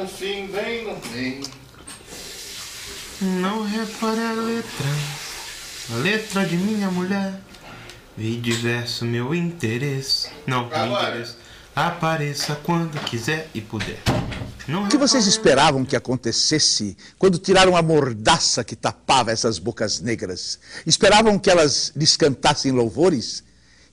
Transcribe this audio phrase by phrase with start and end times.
[0.00, 1.42] no fim, bem no fim.
[3.20, 4.86] Não repare a letra,
[5.92, 7.38] a letra de minha mulher.
[8.16, 10.30] E diverso meu interesse.
[10.46, 11.36] Não, meu interesse.
[11.76, 13.98] Apareça quando quiser e puder.
[14.66, 20.00] Não O que vocês esperavam que acontecesse quando tiraram a mordaça que tapava essas bocas
[20.00, 20.58] negras?
[20.86, 23.44] Esperavam que elas lhes cantassem louvores?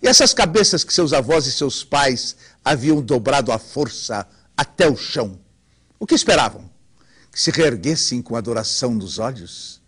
[0.01, 4.95] E essas cabeças que seus avós e seus pais haviam dobrado à força até o
[4.95, 5.37] chão?
[5.99, 6.69] O que esperavam?
[7.31, 9.81] Que se reerguessem com adoração nos olhos?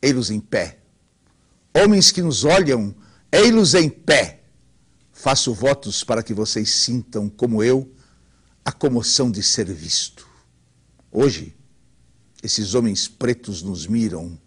[0.00, 0.78] Ei-los em pé.
[1.74, 2.94] Homens que nos olham,
[3.32, 4.42] ei-los em pé.
[5.12, 7.90] Faço votos para que vocês sintam, como eu,
[8.64, 10.26] a comoção de ser visto.
[11.10, 11.54] Hoje,
[12.42, 14.38] esses homens pretos nos miram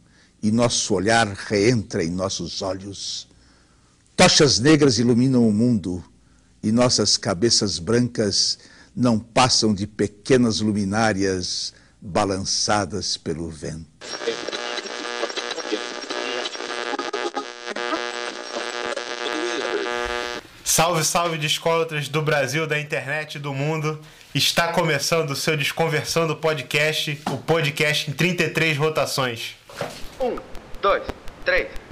[0.41, 3.27] e nosso olhar reentra em nossos olhos.
[4.16, 6.04] Tochas negras iluminam o mundo
[6.62, 8.60] e nossas cabeças brancas
[8.98, 13.86] não passam de pequenas luminárias balançadas pelo vento.
[20.63, 23.99] Salve, salve descolatras do Brasil, da internet e do mundo.
[24.34, 29.55] Está começando o seu Desconversando Podcast, o podcast em 33 rotações.
[30.20, 30.38] Um,
[30.82, 31.04] dois,
[31.46, 31.87] três.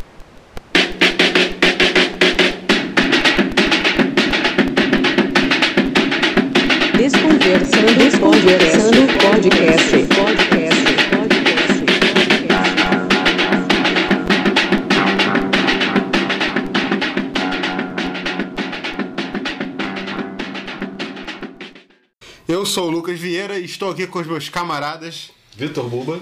[23.75, 25.31] Estou aqui com os meus camaradas.
[25.55, 26.19] Vitor Buba.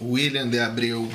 [0.00, 1.08] William de Abreu.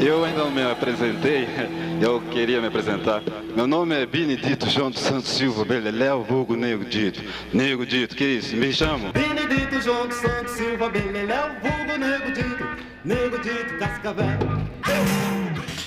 [0.00, 1.48] Eu ainda não me apresentei,
[2.00, 3.22] eu queria me apresentar.
[3.56, 7.20] Meu nome é Benedito João dos Santos Silva Beleléu, vulgo Nego Dito.
[7.52, 8.54] Nego Dito, que isso?
[8.54, 9.10] Me chamo?
[9.12, 12.64] Benedito João dos Santos Silva, Beleléu, vulgo Nego Dito,
[13.04, 15.33] Nego Dito, Cascavel.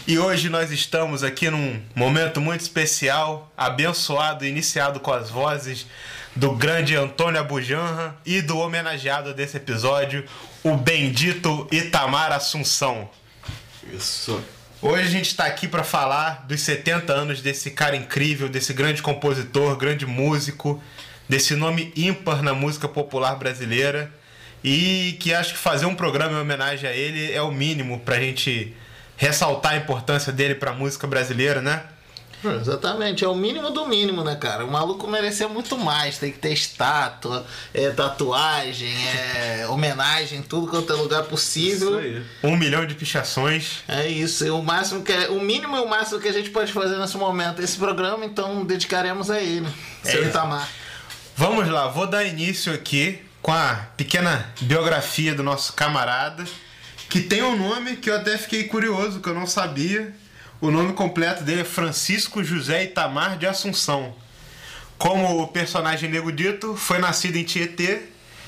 [0.07, 5.85] E hoje nós estamos aqui num momento muito especial, abençoado e iniciado com as vozes
[6.33, 10.23] do grande Antônio Abujanra e do homenageado desse episódio,
[10.63, 13.09] o bendito Itamar Assunção.
[13.93, 14.41] Isso.
[14.81, 19.01] Hoje a gente está aqui para falar dos 70 anos desse cara incrível, desse grande
[19.01, 20.81] compositor, grande músico,
[21.27, 24.09] desse nome ímpar na música popular brasileira
[24.63, 28.15] e que acho que fazer um programa em homenagem a ele é o mínimo para
[28.15, 28.73] a gente
[29.17, 31.83] ressaltar a importância dele para a música brasileira, né?
[32.43, 34.63] Exatamente, é o mínimo do mínimo, né, cara?
[34.63, 36.19] O maluco merecia muito mais.
[36.19, 41.99] Tem que ter estátua, é, tatuagem, é, homenagem, tudo quanto é lugar possível.
[42.43, 43.79] Um milhão de pichações.
[43.87, 46.51] É isso, e o máximo que é, o mínimo e o máximo que a gente
[46.51, 49.67] pode fazer nesse momento esse programa, então dedicaremos a ele,
[50.03, 50.29] seu isso.
[50.29, 50.69] Itamar.
[51.35, 56.45] Vamos lá, vou dar início aqui com a pequena biografia do nosso camarada,
[57.09, 60.13] que tem um nome que eu até fiquei curioso, que eu não sabia.
[60.59, 64.15] O nome completo dele é Francisco José Itamar de Assunção.
[64.97, 68.01] Como o personagem Nego Dito, foi nascido em Tietê,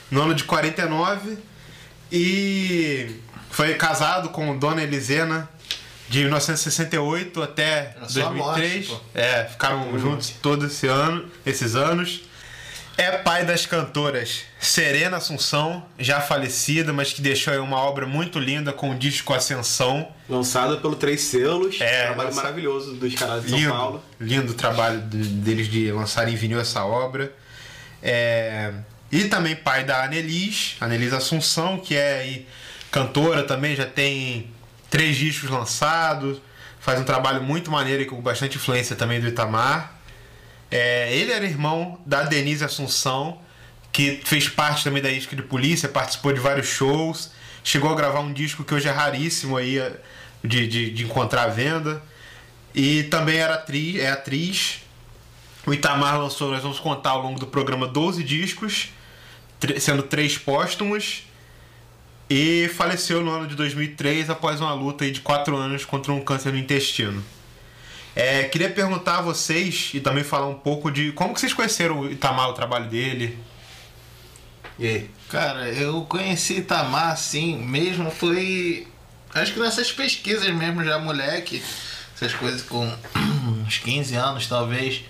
[0.10, 1.38] no ano de 49,
[2.12, 3.16] e
[3.52, 5.48] foi casado com Dona Elisena
[6.10, 8.88] de 1968 até A sua 2003.
[8.88, 12.22] morte, é, ficaram juntos todos esse ano, esses anos.
[13.02, 18.38] É pai das cantoras Serena Assunção, já falecida, mas que deixou aí uma obra muito
[18.38, 20.06] linda com o disco Ascensão.
[20.28, 21.80] Lançada pelo Três Selos.
[21.80, 24.04] É, trabalho lança- maravilhoso dos caras de São lindo, Paulo.
[24.20, 27.32] lindo o trabalho de- deles de lançarem em vinil essa obra.
[28.04, 28.74] É,
[29.10, 32.48] e também pai da Anelis, Anelis Assunção, que é aí
[32.92, 34.52] cantora também, já tem
[34.90, 36.42] três discos lançados,
[36.82, 39.96] faz um trabalho muito maneiro e com bastante influência também do Itamar.
[40.72, 43.40] É, ele era irmão da Denise Assunção,
[43.92, 47.32] que fez parte também da isca de polícia, participou de vários shows,
[47.64, 50.00] chegou a gravar um disco que hoje é raríssimo aí é,
[50.44, 52.02] de, de, de encontrar à venda.
[52.74, 54.82] E também era atriz, é atriz.
[55.66, 58.90] O Itamar lançou, nós vamos contar ao longo do programa 12 discos,
[59.80, 61.24] sendo três póstumos.
[62.30, 66.52] E faleceu no ano de 2003 após uma luta de quatro anos contra um câncer
[66.52, 67.24] no intestino.
[68.20, 72.02] É, queria perguntar a vocês e também falar um pouco de como que vocês conheceram
[72.02, 73.40] o Itamar, o trabalho dele.
[74.78, 75.12] E aí?
[75.30, 78.86] Cara, eu conheci Itamar assim, mesmo foi.
[79.34, 81.64] Acho que nessas pesquisas mesmo, já moleque,
[82.14, 82.94] essas coisas com
[83.66, 85.02] uns 15 anos talvez,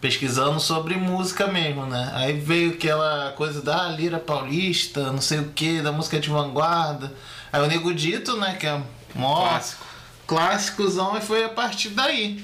[0.00, 2.10] pesquisando sobre música mesmo, né?
[2.12, 7.14] Aí veio aquela coisa da lira paulista, não sei o que, da música de vanguarda.
[7.52, 8.82] Aí o Nego Dito, né, que é
[9.14, 9.87] mó Clássico.
[10.28, 12.40] Clássicozão, e foi a partir daí.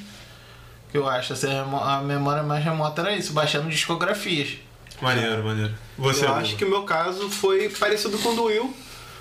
[0.90, 4.54] Que eu acho, assim, a memória mais remota era isso, baixando discografias.
[5.00, 5.74] Maneiro, maneiro.
[5.98, 6.40] Você, eu Buba?
[6.40, 8.74] acho que o meu caso foi parecido com o do Will.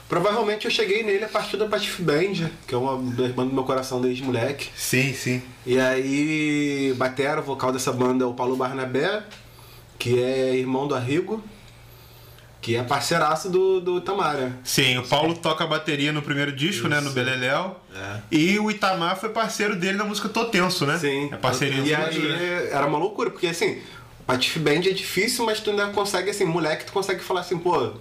[0.08, 3.56] Provavelmente eu cheguei nele a partir da Patife Band, que é uma das bandas do
[3.56, 4.70] meu coração desde moleque.
[4.76, 5.42] Sim, sim.
[5.66, 9.24] E aí, batera, o vocal dessa banda é o Paulo Barnabé,
[9.98, 11.44] que é irmão do Arrigo,
[12.64, 14.58] que é parceiraço do, do Tamara.
[14.64, 17.02] Sim, o Paulo toca a bateria no primeiro disco, né?
[17.02, 17.76] No Beleléu.
[17.94, 18.20] É.
[18.32, 20.98] E o Itamar foi parceiro dele na música Tô Tenso, né?
[20.98, 21.30] Sim.
[21.30, 23.82] É parceria E aí era uma loucura, porque assim,
[24.26, 27.92] Patife Band é difícil, mas tu ainda consegue, assim, moleque, tu consegue falar assim, pô,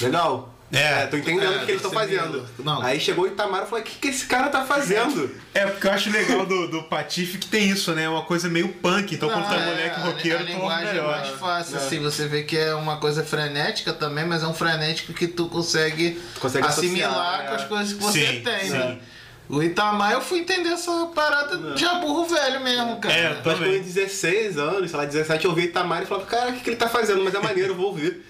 [0.00, 0.51] legal.
[0.72, 1.06] É.
[1.06, 2.46] tô entendendo É, o que eles estão fazendo.
[2.60, 2.80] não.
[2.80, 5.30] Aí chegou o Itamar e falou, o que, que esse cara tá fazendo?
[5.52, 8.08] É, porque eu acho legal do, do Patife que tem isso, né?
[8.08, 9.14] Uma coisa meio punk.
[9.14, 11.76] Então, quando tu é Não, moleque a- roqueiro, a tu ouve linguagem é mais fácil,
[11.76, 15.46] assim, você vê que é uma coisa frenética também, mas é um frenético que tu
[15.48, 17.64] consegue, consegue assimilar associar, com as é.
[17.66, 18.70] coisas que você Sim, tem, sim.
[18.70, 18.98] né?
[19.48, 23.14] O Itamar, eu fui entender essa parada de aburro velho mesmo, cara.
[23.14, 23.76] É, eu que também.
[23.76, 26.70] em 16 anos, sei lá, 17, eu ouvi Itamar e falava, cara, o que, que
[26.70, 27.22] ele tá fazendo?
[27.22, 28.24] Mas é maneiro, eu vou ouvir.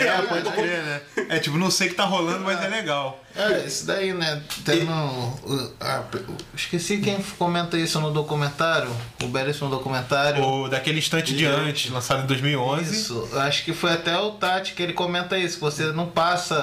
[0.00, 1.00] É, pode crer, né?
[1.28, 3.22] É tipo, não sei o que tá rolando, mas é legal.
[3.36, 4.42] É, isso daí, né?
[4.64, 8.90] Tem no, o- a- o- esqueci quem comenta isso no documentário,
[9.22, 10.42] o belíssimo documentário.
[10.42, 12.92] O daquele instante de antes, lançado em 2011.
[12.94, 16.54] Isso, acho que foi até o Tati que ele comenta isso, você não passa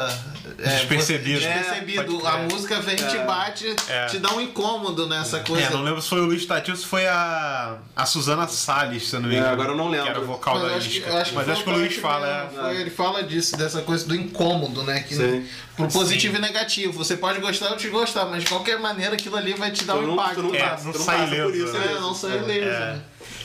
[0.60, 1.40] é, Despercebido.
[1.40, 2.20] você- É, despercebido.
[2.20, 4.06] pode a música vem, te bate, É.
[4.08, 5.68] te dá um incômodo nessa coisa.
[5.68, 9.08] É, não lembro se foi o Luiz Tati ou se foi a, a Suzana Salles,
[9.08, 9.54] se eu não me É, engano.
[9.54, 10.06] agora eu não lembro.
[10.08, 12.60] Que era vocal Mas da acho que, acho Mas acho que o Luiz fala, mesmo,
[12.60, 12.64] é.
[12.64, 15.02] foi- ele fala disso, dessa coisa do incômodo, né?
[15.02, 15.46] Que, Sim.
[15.76, 16.94] pro positivo e negativo.
[16.94, 20.00] Você pode gostar ou desgostar, mas de qualquer maneira aquilo ali vai te dar Tu
[20.00, 20.36] um não- impacto.
[20.36, 21.86] tu não É, passa, não tu não sai ileso, isso né?
[21.92, 22.80] É, não sai ileso, É.
[22.94, 23.02] né?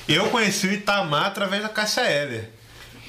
[0.08, 2.50] Eu conheci o Itamar através da Cássia Eller.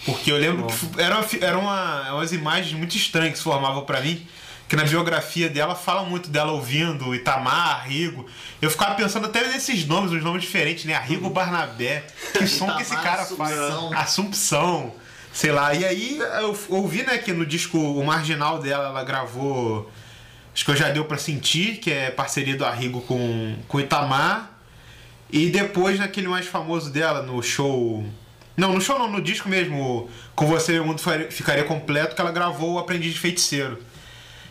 [0.06, 3.86] Porque eu lembro que fu- eram era uma, umas imagens muito estranhas que se formavam
[3.86, 4.28] pra mim.
[4.68, 8.26] Que na biografia dela fala muito dela ouvindo Itamar, Arrigo.
[8.62, 10.94] Eu ficava pensando até nesses nomes, uns nomes diferentes, né?
[10.96, 12.06] Arrigo Barnabé.
[12.34, 13.90] Que som que esse Itamar, cara Assumpção.
[13.92, 14.02] faz?
[14.04, 14.96] Assumpção.
[15.34, 15.74] Sei lá.
[15.74, 19.92] E aí eu ouvi, né, que no disco o marginal dela ela gravou.
[20.54, 23.82] Acho que eu já deu pra sentir, que é parceria do Arrigo com, com o
[23.82, 24.52] Itamar.
[25.32, 28.06] E depois naquele mais famoso dela, no show.
[28.58, 32.32] Não, no show não, no disco mesmo, Com Você Meu Mundo Ficaria Completo, que ela
[32.32, 33.80] gravou o Aprendiz de Feiticeiro.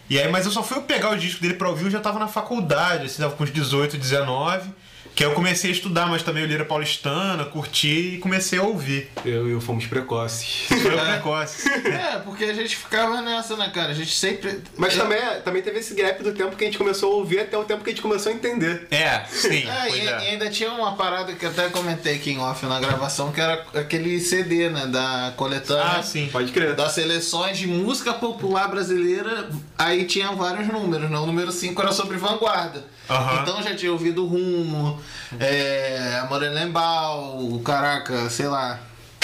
[0.09, 2.19] E aí, mas eu só fui pegar o disco dele pra ouvir, eu já tava
[2.19, 4.73] na faculdade, assim, tava com uns 18, 19.
[5.15, 8.63] Que aí eu comecei a estudar, mas também eu Lira Paulistana, curti e comecei a
[8.63, 9.11] ouvir.
[9.25, 10.67] Eu e o Fomos Precoces.
[10.69, 11.69] Foi precoce.
[11.91, 13.91] É, porque a gente ficava nessa, né, cara?
[13.91, 14.61] A gente sempre.
[14.77, 17.41] Mas Eu- também, também teve esse gap do tempo que a gente começou a ouvir
[17.41, 18.87] até o tempo que a gente começou a entender.
[18.91, 19.69] É, sim.
[19.69, 20.05] É, e, é.
[20.05, 23.41] e ainda tinha uma parada que eu até comentei aqui em off na gravação, que
[23.41, 25.99] era aquele CD, né, da coletânea.
[25.99, 26.29] Ah, sim.
[26.33, 26.75] Pode crer.
[26.75, 31.19] Das seleções de música popular brasileira, aí tinha vários números, né?
[31.19, 32.85] O número 5 era sobre vanguarda.
[33.09, 33.43] Aham.
[33.43, 35.01] Então já tinha ouvido Rumo,
[35.39, 38.79] é, Morelenbaum, caraca, sei lá.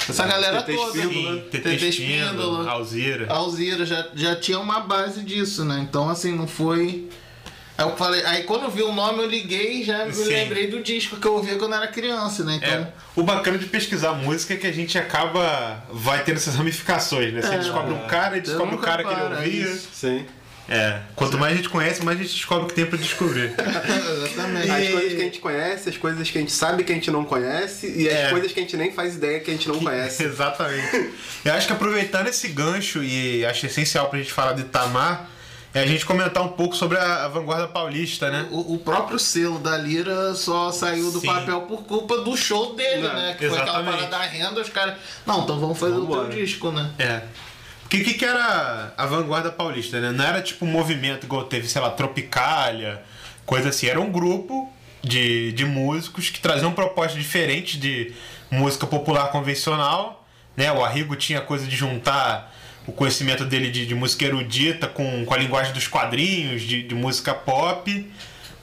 [0.09, 0.97] Essa galera TT toda.
[0.99, 1.41] Espíndola, né?
[1.51, 3.25] TT Espíndola, Alzira.
[3.29, 5.79] Alzira já, já tinha uma base disso, né?
[5.87, 7.09] Então assim, não foi.
[7.77, 10.29] Aí eu falei, aí quando eu vi o nome eu liguei e já me Sim.
[10.29, 12.55] lembrei do disco que eu ouvia quando era criança, né?
[12.55, 12.69] Então.
[12.69, 15.83] É, o bacana de pesquisar música é que a gente acaba.
[15.91, 17.41] vai tendo essas ramificações, né?
[17.41, 17.57] Você É.
[17.57, 19.63] descobre um cara e descobre o cara que ele para, ouvia.
[19.73, 19.89] isso.
[19.93, 20.25] Sim.
[20.69, 20.99] É.
[21.15, 23.53] Quanto mais a gente conhece, mais a gente descobre o que tem pra descobrir.
[23.55, 24.69] Exatamente.
[24.71, 27.09] As coisas que a gente conhece, as coisas que a gente sabe que a gente
[27.11, 28.29] não conhece e as É.
[28.29, 30.23] coisas que a gente nem faz ideia que a gente não conhece.
[30.27, 31.11] Exatamente.
[31.45, 35.29] Eu acho que aproveitando esse gancho, e acho essencial pra gente falar de Itamar,
[35.73, 38.47] é a gente comentar um pouco sobre a, a vanguarda paulista, né?
[38.51, 41.27] O, o próprio selo da Lira só saiu do Sim.
[41.27, 43.35] papel por culpa do show dele, É, né?
[43.37, 44.09] Que foi aquela exatamente.
[44.09, 44.95] parada da renda, os caras.
[45.25, 46.27] Não, então vamos fazer o Vambora.
[46.29, 46.89] teu disco, né?
[46.97, 47.21] É.
[47.87, 50.11] Porque o que, que era a vanguarda paulista, né?
[50.11, 53.01] Não era tipo um movimento igual teve, sei lá, Tropicália,
[53.45, 53.87] coisa assim.
[53.87, 54.69] Era um grupo
[55.01, 58.13] de, de músicos que traziam propostas diferentes de
[58.51, 60.27] música popular convencional,
[60.57, 60.69] né?
[60.69, 62.53] O Arrigo tinha coisa de juntar
[62.85, 66.93] o conhecimento dele de, de música erudita com, com a linguagem dos quadrinhos, de, de
[66.93, 68.11] música pop.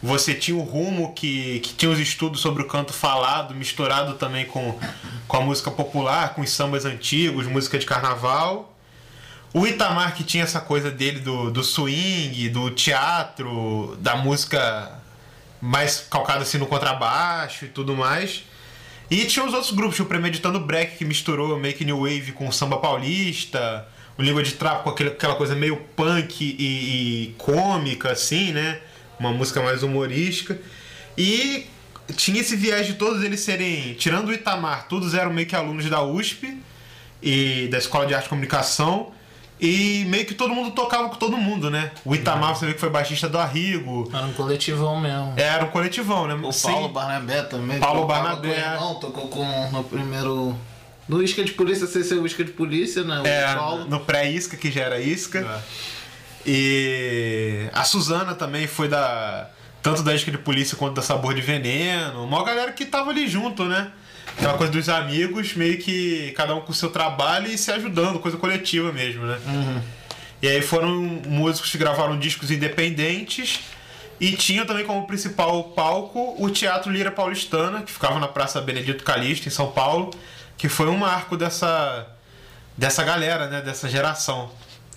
[0.02, 4.44] Você tinha o Rumo, que, que tinha os estudos sobre o canto falado, misturado também
[4.44, 4.78] com,
[5.26, 8.73] com a música popular, com os sambas antigos, música de carnaval.
[9.54, 14.98] O Itamar, que tinha essa coisa dele do, do swing, do teatro, da música
[15.60, 18.42] mais calcada assim no contrabaixo e tudo mais.
[19.08, 22.78] E tinha os outros grupos, o Premeditando Break, que misturou Make New Wave com samba
[22.78, 23.86] paulista,
[24.18, 28.80] o Língua de Trapo com aquele- aquela coisa meio punk e, e cômica, assim, né?
[29.20, 30.58] Uma música mais humorística.
[31.16, 31.66] E
[32.16, 35.88] tinha esse viés de todos eles serem, tirando o Itamar, todos eram meio que alunos
[35.88, 36.58] da USP
[37.22, 39.12] e da Escola de Arte e Comunicação.
[39.66, 41.90] E meio que todo mundo tocava com todo mundo, né?
[42.04, 44.10] O Itamar, você vê que foi baixista do Arrigo.
[44.12, 45.32] Era um coletivão mesmo.
[45.38, 46.34] Era um coletivão, né?
[46.34, 47.78] O Sem- Paulo Barnabé também.
[47.80, 48.48] Paulo Barnabé.
[48.48, 50.54] Com o irmão, tocou com no primeiro.
[51.08, 53.20] No Isca de Polícia, sem ser o Isca de Polícia, né?
[53.20, 53.84] O É, Paulo.
[53.86, 55.38] no pré-isca, que já era isca.
[55.40, 55.60] É.
[56.46, 59.48] E a Suzana também foi da.
[59.82, 62.24] Tanto da isca de polícia quanto da sabor de veneno.
[62.24, 63.90] Uma galera que tava ali junto, né?
[64.36, 68.18] Aquela coisa dos amigos, meio que cada um com o seu trabalho e se ajudando,
[68.18, 69.38] coisa coletiva mesmo, né?
[70.42, 70.90] E aí foram
[71.26, 73.60] músicos que gravaram discos independentes
[74.20, 79.02] e tinha também como principal palco o Teatro Lira Paulistana, que ficava na Praça Benedito
[79.04, 80.10] Calixto, em São Paulo,
[80.58, 82.06] que foi um marco dessa,
[82.76, 83.60] dessa galera, né?
[83.62, 84.50] Dessa geração.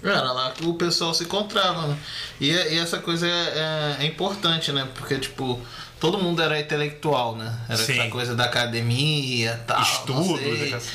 [0.04, 1.98] Era lá que o pessoal se encontrava, né?
[2.40, 4.88] E, e essa coisa é, é- é importante, né?
[4.96, 5.60] Porque, tipo,
[6.00, 7.58] todo mundo era intelectual, né?
[7.68, 8.00] Era Sim.
[8.00, 10.40] essa coisa da academia, tal, Estudos,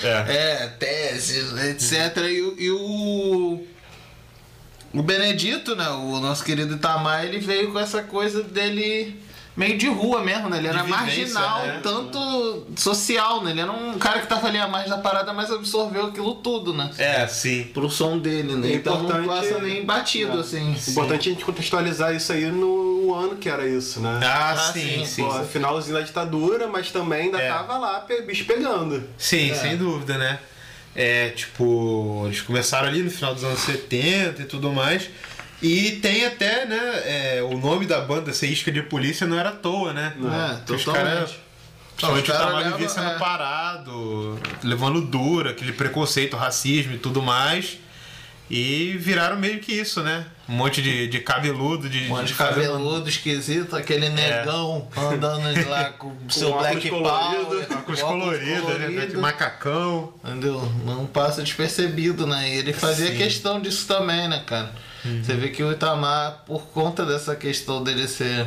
[0.01, 0.11] sei.
[0.11, 0.33] é.
[0.63, 0.67] é.
[0.79, 2.17] teses, etc.
[2.29, 3.67] E, o- e o...
[4.95, 5.89] O Benedito, né?
[5.89, 9.19] O nosso querido Itamar, ele veio com essa coisa dele
[9.57, 10.59] meio de rua mesmo, né?
[10.59, 11.81] Ele era marginal, né?
[11.83, 13.51] tanto social, né?
[13.51, 16.73] Ele era um cara que tava ali a mais da parada, mas absorveu aquilo tudo,
[16.73, 16.91] né?
[16.99, 17.65] É, sim.
[17.75, 18.69] Pro som dele, né?
[18.73, 20.41] É então não passa nem batido, É.
[20.41, 20.75] assim.
[20.89, 24.21] Importante a gente contextualizar isso aí no ano que era isso, né?
[24.23, 25.25] Ah, Ah, sim, sim, sim.
[25.25, 27.49] Pô, finalzinho da ditadura, mas também ainda É.
[27.49, 29.03] tava lá, bicho pegando.
[29.19, 30.39] Sim, sem dúvida, né?
[30.95, 35.09] É, tipo, eles começaram ali no final dos anos 70 e tudo mais.
[35.63, 39.51] E tem até, né, é, o nome da banda ser Isca de Polícia não era
[39.51, 40.13] à toa, né?
[40.17, 41.15] É, Porque os totalmente.
[41.15, 41.35] caras-
[41.95, 43.19] Principalmente o Tamar vivia sendo é.
[43.19, 47.79] parado, levando dura, aquele preconceito, racismo e tudo mais.
[48.51, 50.27] E viraram meio que isso, né?
[50.49, 55.69] Um monte de, de cabeludo, de, Um monte de fazer- cabeludo esquisito, aquele negão andando
[55.71, 57.67] lá com o seu Black colorido, Power.
[57.79, 58.87] Óculos com coloridos, né?
[58.89, 60.13] De colorido, macacão.
[60.25, 60.61] Entendeu?
[60.85, 62.51] Não passa despercebido, né?
[62.51, 63.17] E ele fazia Sim.
[63.17, 64.73] Questão disso também, né, cara?
[65.05, 68.47] Você vê que o Itamar, por conta dessa questão dele ser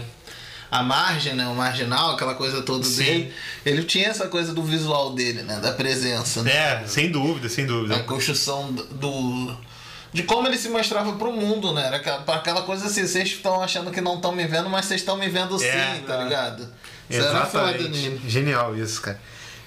[0.71, 1.47] a margem, né?
[1.47, 3.03] O marginal, aquela coisa toda Sim.
[3.03, 3.33] dele,
[3.65, 5.59] ele tinha essa coisa do visual dele, né?
[5.59, 6.43] Da presença.
[6.43, 6.51] Né?
[6.51, 7.99] É, sem dúvida, sem a dúvida.
[8.03, 9.57] construção do-.
[10.13, 11.87] De como ele se mostrava pro mundo, né?
[11.87, 15.01] Era aquela, aquela coisa assim, vocês estão achando que não estão me vendo, mas vocês
[15.01, 16.23] estão me vendo sim, É, tá é.
[16.23, 16.67] ligado?
[17.09, 18.21] Isso era foda nele.
[18.25, 19.19] Genial isso, cara.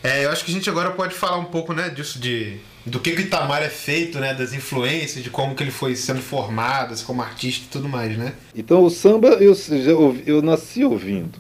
[0.03, 3.01] É, eu acho que a gente agora pode falar um pouco, né, disso de do
[3.01, 6.21] que, que o Itamar é feito, né, das influências, de como que ele foi sendo
[6.21, 8.33] formado, assim, como artista e tudo mais, né?
[8.55, 9.55] Então o samba eu,
[10.01, 11.39] ouvi- eu nasci ouvindo.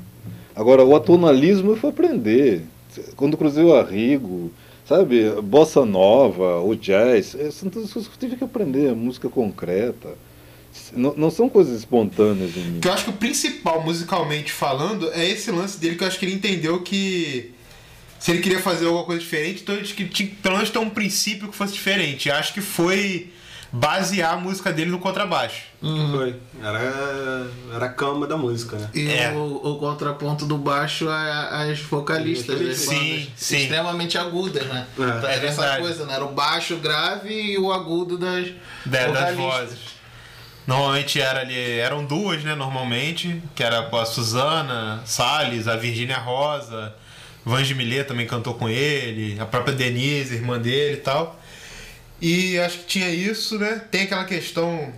[0.54, 2.62] Agora o atonalismo eu fui aprender.
[3.16, 4.50] Quando cruzei o Arrigo,
[4.88, 9.28] sabe, bossa nova, o jazz, eh, são todas coisas que eu tive que aprender, música
[9.28, 10.08] concreta.
[10.92, 12.80] Não, não são coisas espontâneas em mim.
[12.80, 16.18] Que eu acho que o principal, musicalmente falando, é esse lance dele que eu acho
[16.18, 17.52] que ele entendeu que
[18.18, 20.78] se ele queria fazer alguma coisa diferente, então ele tinha que tinha pelo menos ter
[20.78, 22.30] um princípio que fosse diferente.
[22.30, 23.32] Acho que foi
[23.70, 25.64] basear a música dele no contrabaixo.
[26.10, 26.34] Foi.
[26.62, 28.88] Era, era a cama da música, né?
[28.94, 29.30] E É.
[29.32, 33.56] o, o contraponto do baixo é as vocalistas das Sim, bandas sim.
[33.58, 34.86] extremamente agudas, né?
[34.98, 35.02] É.
[35.02, 36.14] Então, É era essa coisa, né?
[36.14, 38.48] Era o baixo grave e o agudo das
[38.86, 39.78] Da- das vozes.
[40.66, 46.94] Normalmente era ali, eram duas, né, normalmente, que era a Suzana, Salles, a Virgínia Rosa,
[47.48, 51.40] Vange Millet também cantou com ele, a própria Denise, irmã dele e tal.
[52.20, 53.82] E acho que tinha isso, né?
[53.90, 54.92] Tem aquela questão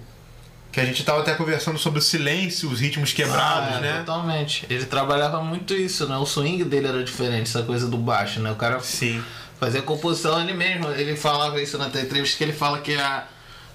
[0.72, 3.98] que a gente tava até conversando sobre o silêncio, os ritmos quebrados, Ah, né?
[3.98, 4.66] Totalmente.
[4.70, 6.16] Ele trabalhava muito isso, né?
[6.16, 8.50] O swing dele era diferente, essa coisa do baixo, né?
[8.50, 9.22] O cara Sim.
[9.58, 10.88] fazia composição ele mesmo.
[10.92, 13.24] Ele falava isso na entrevista que ele fala que a,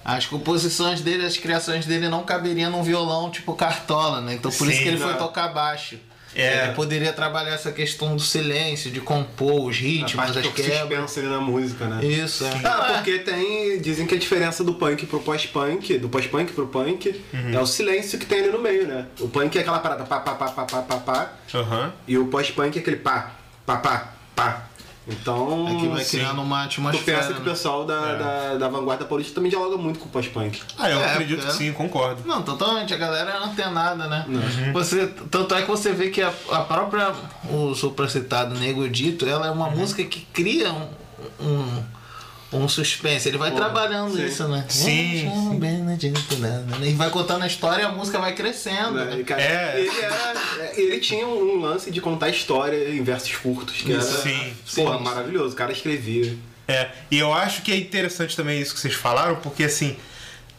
[0.04, 4.34] as composições dele, as criações dele não caberiam num violão tipo cartola, né?
[4.34, 5.18] Então por isso Sim, que ele foi né?
[5.18, 5.98] tocar baixo.
[6.36, 6.64] É.
[6.64, 11.16] Ele poderia trabalhar essa questão do silêncio, de compor os ritmos, as quebras.
[11.16, 12.04] ali na música, né?
[12.04, 12.50] Isso, é.
[12.62, 13.80] Ah, porque tem.
[13.80, 18.18] Dizem que a diferença do punk pro pós-punk, do pós-punk pro punk, é o silêncio
[18.18, 19.06] que tem ali no meio, né?
[19.18, 21.92] O punk é aquela parada pá, pá, pá, pá, pá, pá, pá, Aham.
[22.06, 23.32] e o pós-punk é aquele pá,
[23.64, 24.68] pá, pá, pá.
[25.08, 25.68] Então.
[25.68, 27.18] É que vai sim, criando uma Tu atmosfera.
[27.18, 27.50] pensa que o né?
[27.50, 30.60] pessoal da, da, da vanguarda paulista também dialoga muito com o pós-punk.
[30.76, 31.52] Ah, eu É, acredito que é.
[31.52, 32.22] sim, concordo.
[32.26, 32.92] Não, totalmente.
[32.92, 34.24] A galera é antenada, né?
[34.28, 34.72] Uhum.
[34.72, 37.12] Você, tanto é que você vê que a, a própria,
[37.48, 39.76] o supracitado Nego Dito, ela é uma Uhum.
[39.76, 40.88] música que cria um,
[41.40, 41.82] um,
[42.52, 43.28] um suspense.
[43.28, 44.24] Ele vai trabalhando sim.
[44.24, 44.64] isso, né?
[44.68, 46.64] Sim, Chama Benedito, né?
[46.82, 48.92] E vai contando a história e a música vai crescendo.
[48.92, 49.04] Né?
[49.06, 49.20] Né?
[49.20, 49.80] E, cara, É.
[49.80, 50.34] ele, era,
[50.80, 55.04] ele tinha um lance de contar história em versos curtos, que era Sim, porra, sim.
[55.04, 55.54] maravilhoso.
[55.54, 56.36] O cara escrevia.
[56.68, 59.96] É, e eu acho que é interessante também isso que vocês falaram, porque assim,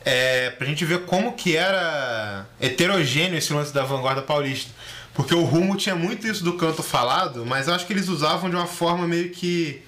[0.06, 4.72] é, pra gente ver como que era heterogêneo esse lance da vanguarda paulista.
[5.13, 8.50] Porque o Rumo tinha muito isso do canto falado, mas eu acho que eles usavam
[8.50, 9.82] de uma forma meio que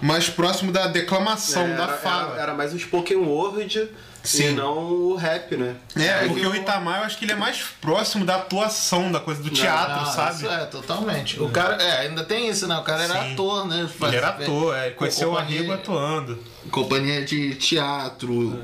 [0.00, 2.32] mais próximo da declamação, É, da era, fala.
[2.34, 3.88] Era, era mais um spoken word
[4.22, 4.48] Sim.
[4.48, 5.74] e não o rap, né?
[5.96, 9.10] É, porque que o o- Itamar eu acho que ele é mais próximo da atuação,
[9.10, 10.34] da coisa do teatro, Ah, sabe?
[10.36, 11.40] Isso é, totalmente.
[11.40, 12.76] O cara, é, ainda tem isso, né?
[12.76, 13.32] O cara era Sim.
[13.32, 13.88] ator, né?
[14.02, 16.38] Ele era ator, é, conheceu o Arrigo atuando.
[16.70, 18.58] Companhia de teatro,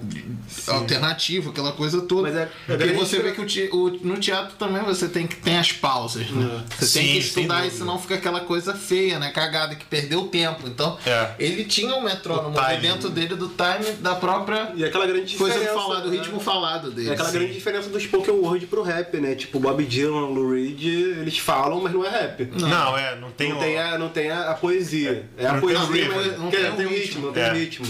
[0.68, 2.22] alternativo, aquela coisa toda.
[2.28, 3.34] Mas é- é Porque você vê diferença.
[3.34, 6.62] que o te- o- no teatro também você tem que tem as pausas, né?
[6.78, 9.30] Você Sim, tem que estudar, e senão fica aquela coisa feia, né?
[9.30, 10.66] Cagada, que perdeu tempo.
[10.66, 11.30] Então, É.
[11.38, 15.54] ele tinha um metrônomo O dentro dele do time da própria E aquela grande coisa
[15.54, 15.78] diferença.
[15.78, 16.16] do falado, né?
[16.16, 17.08] ritmo falado dele.
[17.10, 19.34] É aquela grande diferença do spoken word pro rap, né?
[19.34, 22.48] Tipo, Bob Dylan, Lou Reed, eles falam, mas não é rap.
[22.60, 25.28] Não, é, não tem Não o- tem, a, não tem a, a poesia.
[25.38, 27.26] É a Não poesia, tem o mas não tem o tem o ritmo.
[27.26, 27.50] não tem É.
[27.52, 27.85] o ritmo.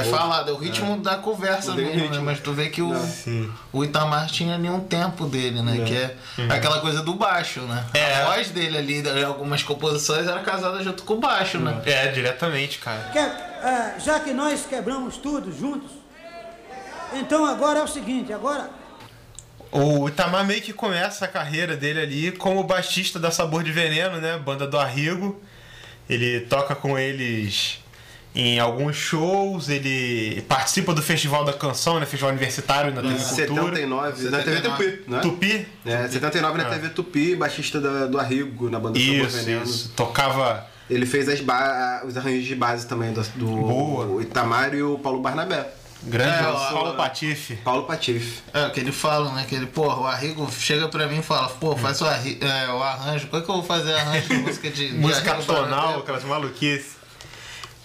[0.00, 2.16] É falado, é o ritmo da conversa Não tem mesmo, ritmo.
[2.16, 2.22] né?
[2.22, 2.92] Mas tu vê que o,
[3.72, 5.84] o Itamar tinha nenhum tempo dele, né?
[5.84, 6.16] Que é
[6.54, 7.84] aquela coisa do baixo, né?
[7.94, 8.16] É.
[8.22, 11.80] A voz dele ali, em algumas composições, era casada junto com o baixo, né?
[11.86, 13.10] É, diretamente, cara.
[13.12, 15.90] Que- é, já que nós quebramos tudo juntos,
[17.12, 18.68] então agora é o seguinte, agora
[19.72, 24.18] O Itamar meio que começa a carreira dele ali como baixista da Sabor de Veneno,
[24.18, 24.38] né?
[24.38, 25.40] Banda do Arrigo.
[26.08, 27.80] Ele toca com eles
[28.38, 32.04] em alguns shows, ele participa do Festival da Canção, né?
[32.04, 33.28] Festival Universitário na TV Cultura.
[33.76, 35.18] 79, na TV Tupi, né?
[35.20, 35.66] Tupi?
[35.86, 36.70] É, 79 na Ah.
[36.70, 39.64] TV Tupi, baixista da- do Arrigo, na banda Sabor Isso, Veneno.
[39.64, 39.92] isso.
[39.96, 40.66] Tocava.
[40.88, 44.22] Ele fez as ba- os arranjos de base também do, do Boa.
[44.22, 45.66] Itamar e o Paulo Barnabé.
[46.02, 47.56] Grande É, o- Paulo Patife.
[47.56, 48.42] Paulo Patife.
[48.52, 49.46] É, que ele fala, né?
[49.48, 52.70] Que ele, porra, o Arrigo chega pra mim e fala, pô, faz o, arri- é,
[52.70, 53.26] o arranjo.
[53.28, 54.92] Como é que eu vou fazer arranjo de música de.
[54.94, 56.95] Música tonal, aquelas maluquices.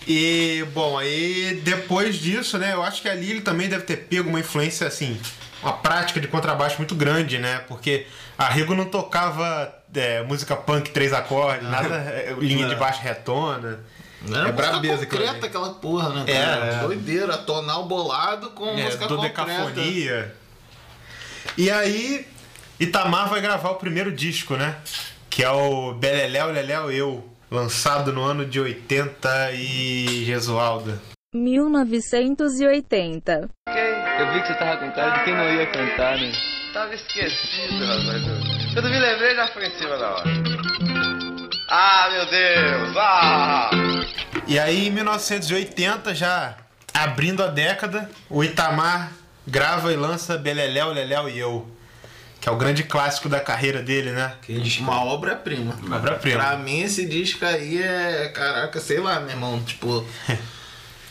[0.08, 4.30] E, bom, aí depois disso, né, eu acho que ali ele também deve ter pego
[4.30, 5.20] uma influência, assim,
[5.62, 7.60] uma prática de contrabaixo muito grande, né?
[7.68, 13.02] Porque a Rigo não tocava é, música punk três acordes, nada, é, linha de baixo
[13.02, 13.80] retona.
[14.28, 16.24] Era é brabeza concreta aquela porra, né?
[16.28, 16.66] É, cara?
[16.66, 16.80] é.
[16.80, 19.16] Doideira, tonal bolado com É, música concreta.
[19.16, 20.36] dodecafonia.
[21.58, 22.28] E aí,
[22.80, 24.76] Itamar vai gravar o primeiro disco, né?
[25.30, 31.02] Que é o Beleléu, Leléu, Eu, lançado no ano de 80 e Jesualda.
[31.36, 33.50] 1980.
[34.20, 36.32] Eu vi que você tava com cara de quem não ia cantar, né?
[36.74, 38.24] Tava esquecido, rapaz.
[38.74, 40.24] Quando me lembrei, já foi em cima da hora.
[41.70, 42.96] Ah, meu Deus!
[42.98, 43.70] Ah!
[44.48, 46.56] E aí, em 1980, já
[46.94, 49.12] abrindo a década, o Itamar
[49.46, 51.68] grava e lança Beleléu, Leléu e Eu,
[52.42, 54.34] que é o grande clássico da carreira dele, né?
[54.80, 55.78] Uma obra-prima.
[55.86, 56.40] Obra-prima.
[56.40, 58.30] Pra mim, esse disco aí é.
[58.34, 59.62] Caraca, sei lá, meu irmão.
[59.64, 60.04] Tipo.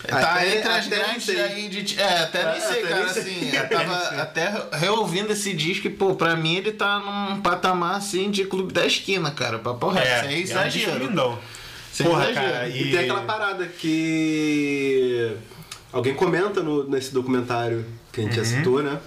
[0.08, 2.00] Tá Até- entre as grandes aí de.
[2.00, 2.94] É, até nem É, sei, cara.
[2.96, 3.04] nem.
[3.04, 7.96] Assim, eu tava até reouvindo esse disco e, pô, pra mim ele tá num patamar
[7.96, 9.58] assim de clube da esquina, cara.
[9.58, 10.06] Papo reto.
[10.08, 10.98] É, sem é disco exagero.
[11.06, 11.38] lindão.
[11.92, 12.50] Sem Porra, exagero.
[12.52, 12.82] cara, E...
[12.82, 12.90] e...
[12.92, 15.36] tem aquela parada que
[15.92, 18.98] alguém comenta no- nesse documentário que a gente já citou, né?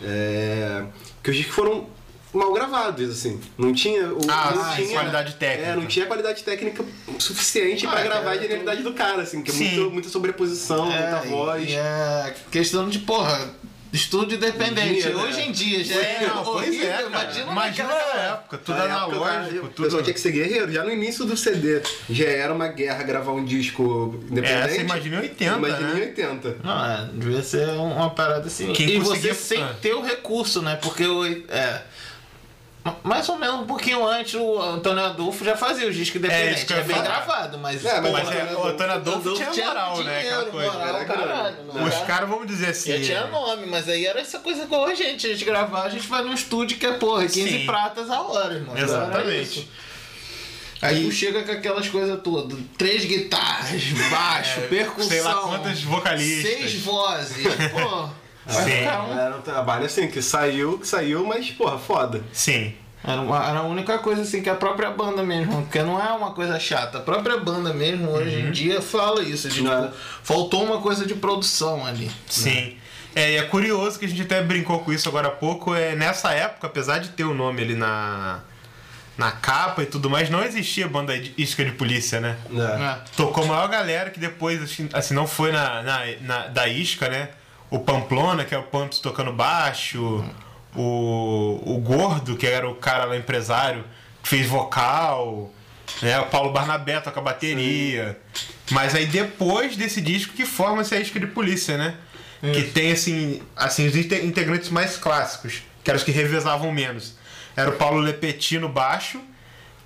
[0.00, 0.84] É,
[1.26, 1.86] que os discos foram
[2.32, 3.40] mal gravados, assim.
[3.58, 4.08] Não tinha.
[4.12, 5.70] O, Ah, não sim, tinha qualidade técnica.
[5.70, 6.84] É, não tinha qualidade técnica
[7.18, 10.90] suficiente Ah, pra gravar cara, a genialidade do cara, assim, que é muito, muita sobreposição,
[10.92, 11.68] É, muita e- voz.
[11.68, 13.50] e é questão de, porra,
[13.92, 15.02] estúdio independente.
[15.02, 15.22] Dia, né?
[15.22, 16.88] Hoje em dia já é, Não, pois horrível.
[16.88, 17.06] é, cara.
[17.06, 19.84] imagina, Imagina naquela época, tudo Na época, analógico, O tudo...
[19.84, 20.72] pessoal tinha que ser guerreiro.
[20.72, 24.52] Já no início do CD já era uma guerra gravar um disco independente.
[24.52, 25.98] É, você imagina em 80, Imagina né?
[25.98, 26.56] em 80.
[26.62, 28.72] Não, é, devia ser uma parada assim.
[28.72, 29.74] Quem e conseguia- você sem Ah.
[29.80, 30.76] ter o recurso, né?
[30.76, 31.24] Porque o.
[31.48, 31.82] É.
[33.02, 36.58] Mais ou menos um pouquinho antes o Antônio Adolfo já fazia os discos independentes.
[36.58, 37.84] isso que É, eu ia bem gravado, mas.
[37.84, 40.18] É, mas- Mas é, o Antônio Adolfo Adolfo tinha moral, né?
[40.20, 40.72] Aquela dinheiro, coisa.
[40.72, 41.04] moral, grana.
[41.06, 42.92] caralho, não Os caras, vamos dizer assim...
[42.98, 45.26] Já tinha nome, mas aí era essa coisa igual a gente.
[45.26, 47.66] A gente gravar, a gente vai num estúdio que é, porra, 15 Sim.
[47.66, 48.76] pratas a hora, irmão.
[48.76, 49.68] Exatamente.
[50.82, 52.58] Aí tu chega com aquelas coisas todas.
[52.76, 55.06] Três guitarras, baixo, percussão.
[55.16, 56.52] É, sei lá quantas vocalistas.
[56.52, 57.46] Seis vozes.
[57.72, 58.08] Pô.
[58.48, 58.70] Sim.
[58.82, 62.22] Era um trabalho assim, que saiu, que saiu, mas, porra, foda.
[62.32, 62.74] Sim.
[63.04, 66.10] Era, uma- era a única coisa assim que a própria banda mesmo, porque não é
[66.12, 66.98] uma coisa chata.
[66.98, 68.48] A própria banda mesmo, hoje Uhum.
[68.48, 69.48] em dia, fala isso.
[69.48, 69.86] De, Não.
[69.88, 72.10] tipo, faltou uma coisa de produção ali.
[72.28, 72.76] Sim.
[73.14, 75.74] É, e é curioso que a gente até brincou com isso agora há pouco.
[75.74, 78.40] É, nessa época, apesar de ter o nome ali na,
[79.16, 82.36] na capa e tudo mais, não existia banda de- isca de polícia, né?
[82.52, 82.98] É.
[83.16, 87.08] Tocou a maior galera que depois, assim, assim, não foi na, na, na- da isca,
[87.08, 87.28] né?
[87.70, 90.24] O Pamplona, que é o Pamps tocando baixo.
[90.74, 93.84] O, o Gordo, que era o cara lá, empresário,
[94.22, 95.50] que fez vocal.
[96.02, 96.18] Né?
[96.20, 98.18] O Paulo Barnabé toca bateria.
[98.70, 101.94] Mas aí depois desse disco que forma-se a isca de polícia, né?
[102.42, 107.16] Que tem, assim, assim, os inte- integrantes mais clássicos, que eram os que revezavam menos.
[107.56, 109.20] Era o Paulo Lepeti no baixo,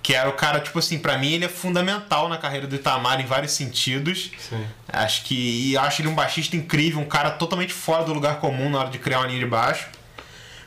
[0.03, 3.21] Que era o cara, tipo assim, pra mim ele é fundamental na carreira do Itamar
[3.21, 4.31] em vários sentidos.
[4.37, 4.65] Sim.
[4.87, 5.71] Acho que.
[5.71, 8.89] E acho ele um baixista incrível, um cara totalmente fora do lugar comum na hora
[8.89, 9.87] de criar uma linha de baixo.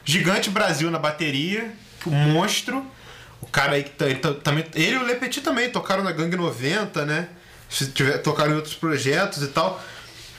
[0.05, 1.73] Gigante Brasil na bateria,
[2.07, 2.85] um monstro.
[3.40, 4.64] O cara aí que ele também.
[4.75, 7.29] Ele e o Lepetit também tocaram na Gangue 90, né?
[7.68, 9.83] Se tiver, tocaram em outros projetos e tal.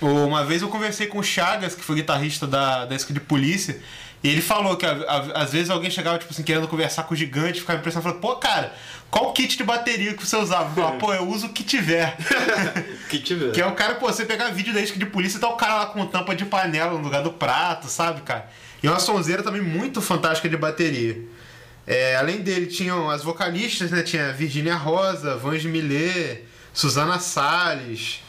[0.02, 3.80] Uma vez eu conversei com o Chagas, que foi guitarrista da, da Esca de Polícia,
[4.26, 7.14] e ele falou que a- a- às vezes alguém chegava, tipo assim, querendo conversar com
[7.14, 8.74] o gigante, ficava impressionado, falando, pô, cara,
[9.12, 10.74] qual kit de bateria que você usava?
[10.74, 12.18] Falava, pô, eu uso o que tiver.
[13.10, 13.52] Que tiver.
[13.52, 15.56] Que é o cara, pô, você pegar vídeo da isca de polícia e tá o
[15.56, 18.50] cara lá com tampa de panela no lugar do prato, sabe, cara?
[18.82, 21.22] E uma sonzeira também muito fantástica de bateria.
[21.88, 24.02] É, além dele, tinham as vocalistas, né?
[24.02, 28.22] Tinha Virginia Rosa, Vange Millet, Suzana Salles.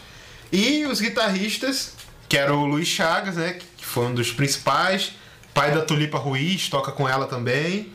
[0.53, 1.95] E os guitarristas,
[2.29, 3.59] que era o Luiz Chagas, né?
[3.79, 5.13] Que foi um dos principais.
[5.57, 7.93] Pai da Tulipa Ruiz, toca com ela também.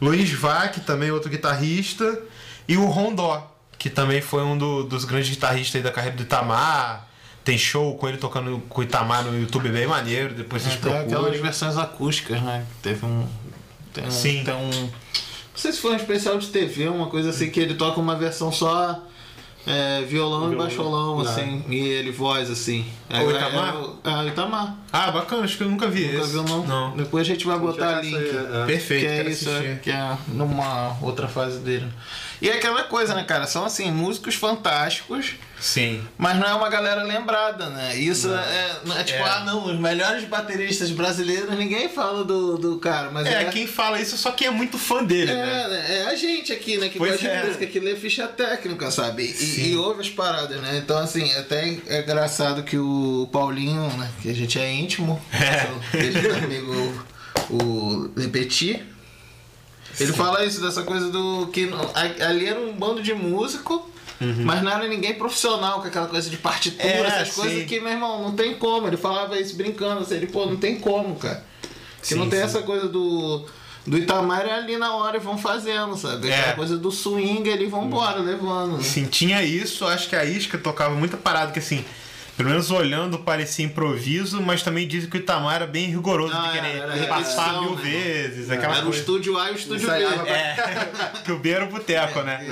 [0.00, 2.20] Luiz Vac, também outro guitarrista.
[2.66, 3.48] E o Rondó,
[3.78, 7.06] que também foi um do- dos grandes guitarristas aí da carreira do Itamar.
[7.44, 10.92] Tem show com ele tocando com o Itamar no YouTube bem maneiro, depois vocês Tem
[10.92, 11.42] aquelas procuram.
[11.42, 12.64] versões acústicas, né?
[12.80, 13.26] Teve um.
[13.92, 14.42] Tem um, Sim.
[14.44, 14.70] Tem um.
[14.70, 14.90] Não
[15.56, 18.50] sei se foi um especial de TV, uma coisa assim, que ele toca uma versão
[18.50, 18.98] só.
[19.64, 20.56] é, violão, e Violão.
[20.66, 21.22] baixolão, Ah.
[21.22, 22.84] assim, e ele voz assim.
[23.10, 23.76] O Itamar?
[24.02, 24.76] É, é, o Itamar.
[24.92, 26.32] Ah, bacana, acho que eu nunca vi Nunca esse.
[26.32, 26.66] viu, não?
[26.66, 26.96] Não.
[26.96, 28.14] Depois a gente vai botar link.
[28.14, 28.28] aí,
[28.62, 28.66] é.
[28.66, 29.68] Perfeito, que é quero isso, assistir.
[29.70, 31.86] é, que é numa outra fase dele.
[32.42, 33.46] E é aquela coisa, né, cara?
[33.46, 36.02] São assim, músicos fantásticos, Sim.
[36.18, 37.94] mas não é uma galera lembrada, né?
[37.96, 39.30] Isso é, não é tipo, É.
[39.30, 44.00] ah, não, os melhores bateristas brasileiros, ninguém fala do, do cara, mas É, quem fala
[44.00, 45.68] isso só quem é muito fã dele, é, né?
[45.68, 45.98] né?
[46.00, 46.88] é a gente aqui, né?
[46.88, 47.40] Que Pois gosta é.
[47.42, 49.22] de música, que lê ficha técnica, sabe?
[49.22, 50.78] E, e ouve as paradas, né?
[50.78, 54.10] Então, assim, até é engraçado que o Paulinho, né?
[54.20, 55.68] Que a gente é íntimo, É.
[55.96, 57.04] é amigo,
[57.50, 58.82] o Lepetit.
[60.00, 61.48] Ele fala isso, dessa coisa do.
[61.52, 61.68] que
[62.24, 63.88] ali era um bando de músico.
[64.44, 67.04] Mas não era ninguém profissional com aquela coisa de partitura, Uhum.
[67.04, 67.40] É, essas sim.
[67.40, 68.86] coisas que, meu irmão, não tem como.
[68.86, 71.44] Ele falava isso brincando, assim, ele, pô, não tem como, cara.
[72.00, 72.44] Se Sim, não tem sim.
[72.44, 73.44] essa coisa do.
[73.84, 76.28] Do Itamar é ali na hora e vão fazendo, sabe?
[76.30, 76.38] É.
[76.38, 78.76] Aquela coisa do swing ali, vão embora, levando.
[78.76, 78.82] né?
[78.84, 81.84] Sim, tinha isso, acho que a Isca tocava muita parada que assim,
[82.36, 86.50] pelo menos olhando parecia improviso, mas também dizem que o Itamar era bem rigoroso Ah,
[86.50, 87.82] de era- querer era passar repetição, mil né?
[87.82, 88.98] vezes, aquela Era o coisa.
[89.00, 89.96] estúdio A e o estúdio B.
[89.96, 90.56] É,
[91.24, 92.44] que o B era o boteco, né?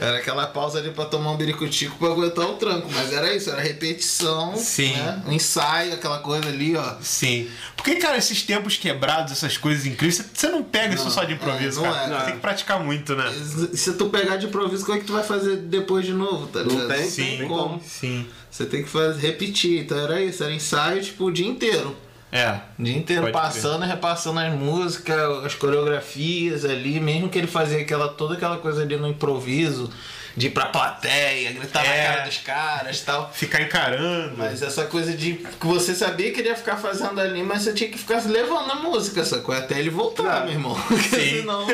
[0.00, 2.88] Era aquela pausa ali pra tomar um biricutico pra aguentar o tranco.
[2.92, 4.56] Mas era isso, era repetição.
[4.56, 4.92] Sim.
[4.96, 5.22] Né?
[5.26, 6.94] Um ensaio, aquela coisa ali, ó.
[7.02, 7.48] Sim.
[7.76, 11.34] Porque, cara, esses tempos quebrados, essas coisas incríveis, você- não pega isso Não, só de
[11.34, 12.14] improviso, é, não cara.
[12.14, 12.18] é.
[12.18, 13.30] Você tem que praticar muito, né?
[13.74, 16.60] Se tu pegar de improviso, como é que tu vai fazer depois de novo, tá
[16.60, 16.88] Não ligado?
[16.88, 17.36] tem, Sim.
[17.38, 17.80] tem como.
[17.84, 18.26] Sim.
[18.50, 19.80] Você tem que fazer, repetir.
[19.82, 21.96] Então era isso, era ensaio tipo o dia inteiro.
[22.30, 22.58] É.
[22.78, 27.80] O dia inteiro passando e repassando as músicas, as coreografias ali, mesmo que ele fazia
[27.80, 29.90] aquela, toda aquela coisa ali no improviso,
[30.36, 31.88] de ir pra plateia, gritar É.
[32.08, 33.32] na cara dos caras e tal.
[33.32, 34.36] Ficar encarando.
[34.36, 37.72] Mas essa coisa de que você sabia que ele ia ficar fazendo ali, mas você
[37.72, 39.54] tinha que ficar levando a música, sacou?
[39.54, 40.74] Até ele voltar, Ah, meu irmão.
[40.86, 41.40] Porque sim.
[41.40, 41.66] senão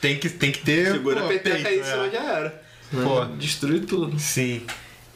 [0.00, 0.90] Tem que, tem que ter.
[0.92, 1.84] Segura pô, a peteca peito, aí, é.
[1.84, 2.62] senão já era.
[3.04, 3.24] Pô.
[3.36, 4.18] destrui tudo.
[4.18, 4.66] Sim.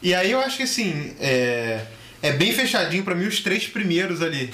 [0.04, 1.80] E aí eu acho que assim, é,
[2.22, 4.52] é bem fechadinho pra mim os três primeiros ali.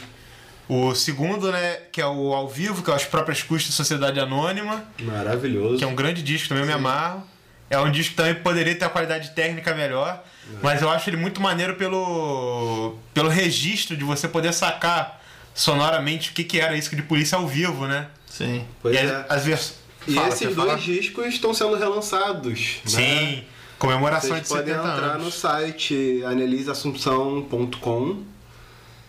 [0.69, 4.85] O segundo, né, que é o ao vivo, que é as próprias custas Sociedade Anônima,
[5.01, 5.79] Maravilhoso.
[5.79, 7.27] que é um grande disco, também eu me amarro.
[7.69, 10.25] É um disco que também poderia ter a qualidade técnica melhor,
[10.63, 15.21] mas eu acho ele muito maneiro pelo, pelo registro de você poder sacar
[15.55, 18.07] sonoramente o que, que era isso de polícia ao vivo, né?
[18.29, 18.65] Sim.
[18.83, 19.03] Pois e é.
[19.05, 19.75] as, as vers-
[20.07, 20.77] E Fala, esses dois falar?
[20.79, 22.77] discos estão sendo relançados.
[22.93, 23.43] né?
[23.81, 25.25] Comemoração Vocês de podem 70 entrar anos.
[25.25, 28.23] no site aneliseassumpção.com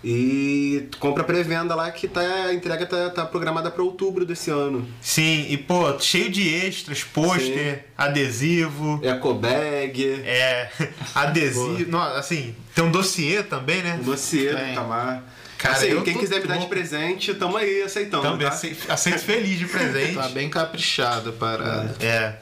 [0.01, 4.87] e compra pré-venda lá que tá, a entrega tá, tá programada para outubro desse ano.
[5.01, 9.01] Sim, e pô, cheio de extras, pôster, adesivo.
[9.03, 10.71] Ecobag, É,
[11.13, 11.91] adesivo.
[11.91, 13.99] Não, assim, tem um dossiê também, né?
[14.01, 14.67] dossiê Tem.
[14.67, 15.23] do Itamar.
[15.57, 18.23] Cara, assim, eu quem tô quiser me dar de presente, tamo aí aceitando.
[18.23, 18.53] Também tá?
[18.53, 20.15] aceito, aceito feliz de presente.
[20.15, 21.93] Tá bem caprichado a parada.
[21.99, 22.35] É.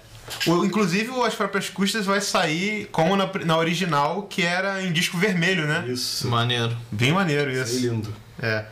[0.47, 4.91] O, inclusive, o As Próprias Custas vai sair como na, na original, que era em
[4.91, 5.85] disco vermelho, né?
[5.87, 6.27] Isso.
[6.27, 6.75] Maneiro.
[6.91, 7.79] Bem maneiro É isso.
[7.79, 8.13] lindo.
[8.41, 8.65] É.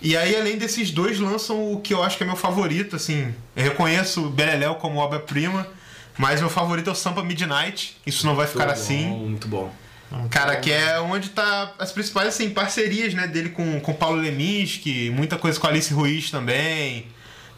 [0.00, 3.34] E aí, além desses dois, lançam o que eu acho que é meu favorito, assim.
[3.56, 5.66] Eu reconheço o Beleléu como obra-prima,
[6.18, 7.96] mas meu favorito é o Sampa Midnight.
[8.06, 9.08] Isso não vai ficar Muito assim.
[9.08, 9.72] bom, muito bom.
[10.30, 15.10] Cara, que é onde tá as principais assim, parcerias né, dele com, com Paulo Leminski,
[15.10, 17.06] muita coisa com Alice Ruiz também.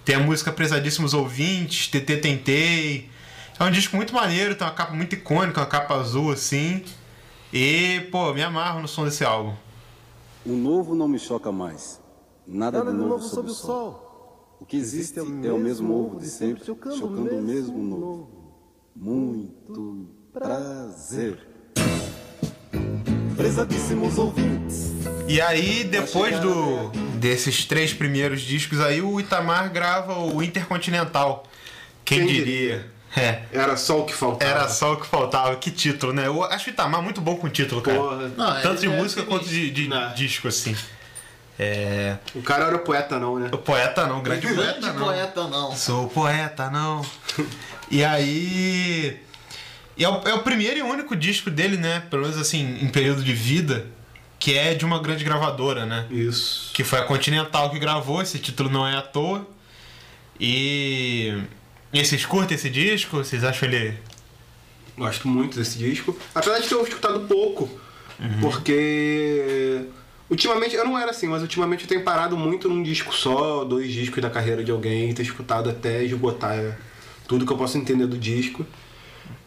[0.05, 3.11] Tem a música Presadíssimos Ouvintes, TT Tentei.
[3.59, 6.85] É um disco muito maneiro, tem uma capa muito icônica, uma capa azul assim.
[7.53, 9.55] E, pô, me amarro no som desse álbum.
[10.45, 12.01] O novo não me choca mais.
[12.47, 14.57] Nada, de novo, sob o sol.
[14.61, 18.55] O que existe é o mesmo ovo de sempre, chocando o mesmo novo.
[18.95, 21.39] Muito prazer.
[23.37, 24.93] Prezadíssimos ouvintes.
[25.27, 31.45] E aí, depois do desses três primeiros discos aí, o Itamar grava o Intercontinental.
[32.05, 32.96] Quem, Quem diria?
[33.17, 33.43] É.
[33.51, 34.51] Era só o que faltava.
[34.51, 35.57] Era só o que faltava.
[35.57, 36.27] Que título, né?
[36.27, 37.99] Eu acho o Itamar muito bom com título, cara.
[37.99, 38.29] Porra.
[38.37, 39.27] Não, Tanto de é música sinistro.
[39.27, 40.77] quanto de, de disco, assim.
[41.59, 42.19] É.
[42.35, 43.49] O cara era poeta, não, né?
[43.51, 45.05] O poeta não, grande poeta Grande não.
[45.07, 45.75] poeta não.
[45.75, 47.05] Sou poeta, não.
[47.91, 49.19] e aí.
[49.97, 52.03] E é o, é o primeiro e único disco dele, né?
[52.11, 53.87] Pelo menos assim, em período de vida,
[54.39, 56.07] que é de uma grande gravadora, né?
[56.11, 56.71] Isso.
[56.75, 59.47] Que foi a Continental que gravou, esse título não é à toa.
[60.39, 61.35] E.
[61.93, 63.19] E vocês curtem esse disco?
[63.19, 63.99] Vocês acham ele.
[64.97, 66.17] Gosto muito desse disco.
[66.35, 67.69] Apesar de ter escutado pouco.
[68.41, 69.85] Porque.
[70.29, 73.93] Ultimamente, eu não era assim, mas ultimamente eu tenho parado muito num disco só, dois
[73.93, 76.79] discos da carreira de alguém, e ter escutado até esgotar
[77.29, 78.67] tudo que eu posso entender do disco.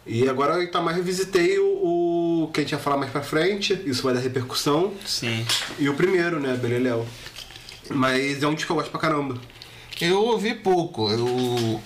[0.06, 3.78] E agora eu Itamar revisitei o, o que a gente ia falar mais pra frente,
[3.84, 4.94] isso vai dar repercussão.
[5.04, 5.44] Sim.
[5.78, 7.06] E o primeiro, né, Beleléu.
[7.90, 9.36] Mas é um disco que eu gosto pra caramba.
[10.00, 11.80] Eu ouvi pouco, eu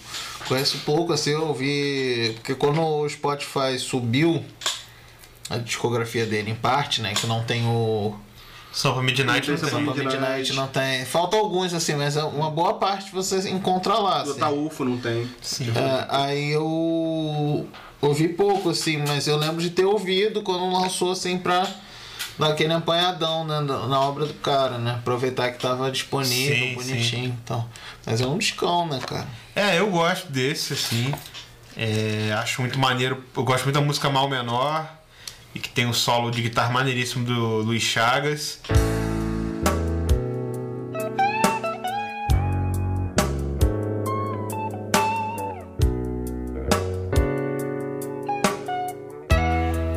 [0.49, 2.33] conheço pouco, assim, eu ouvi.
[2.37, 4.45] Porque quando o Spotify subiu
[5.51, 7.15] a discografia dele em parte, né?
[7.15, 8.15] Que não tem o.
[8.73, 9.85] Só pra Midnight não Só tem.
[9.85, 11.05] pra Midnight não tem.
[11.05, 14.23] Faltam alguns, assim, mas é uma boa parte você encontra lá.
[14.23, 14.39] Assim.
[14.39, 15.31] Taúfo não tem.
[15.41, 15.73] Sim.
[15.77, 17.69] É, aí eu
[18.01, 21.69] ouvi pouco, assim, mas eu lembro de ter ouvido quando lançou, assim, pra
[22.37, 24.97] naquele apanhadão, né, na, obra do cara, né?
[24.97, 27.65] Aproveitar que tava disponível, Sim, bonitinho então.
[28.05, 29.29] Mas é um discão, né, cara?
[29.57, 31.15] É, eu gosto desse, assim.
[31.77, 33.23] É, acho muito maneiro.
[33.37, 34.85] Eu gosto muito da música Mal Menor.
[35.55, 38.61] E que tem o solo de guitarra maneiríssimo do Luiz Chagas.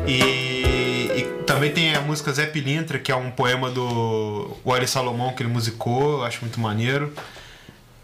[0.06, 5.32] E, e também tem a música Zé Pilintra, que é um poema do Wally Salomão
[5.34, 7.12] que ele musicou, eu acho muito maneiro.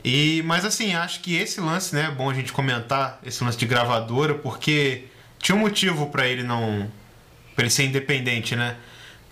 [0.05, 3.57] E, mas assim, acho que esse lance, né, é bom a gente comentar, esse lance
[3.57, 5.05] de gravadora, porque
[5.39, 6.91] tinha um motivo pra ele não.
[7.57, 8.77] pra ele ser independente, né?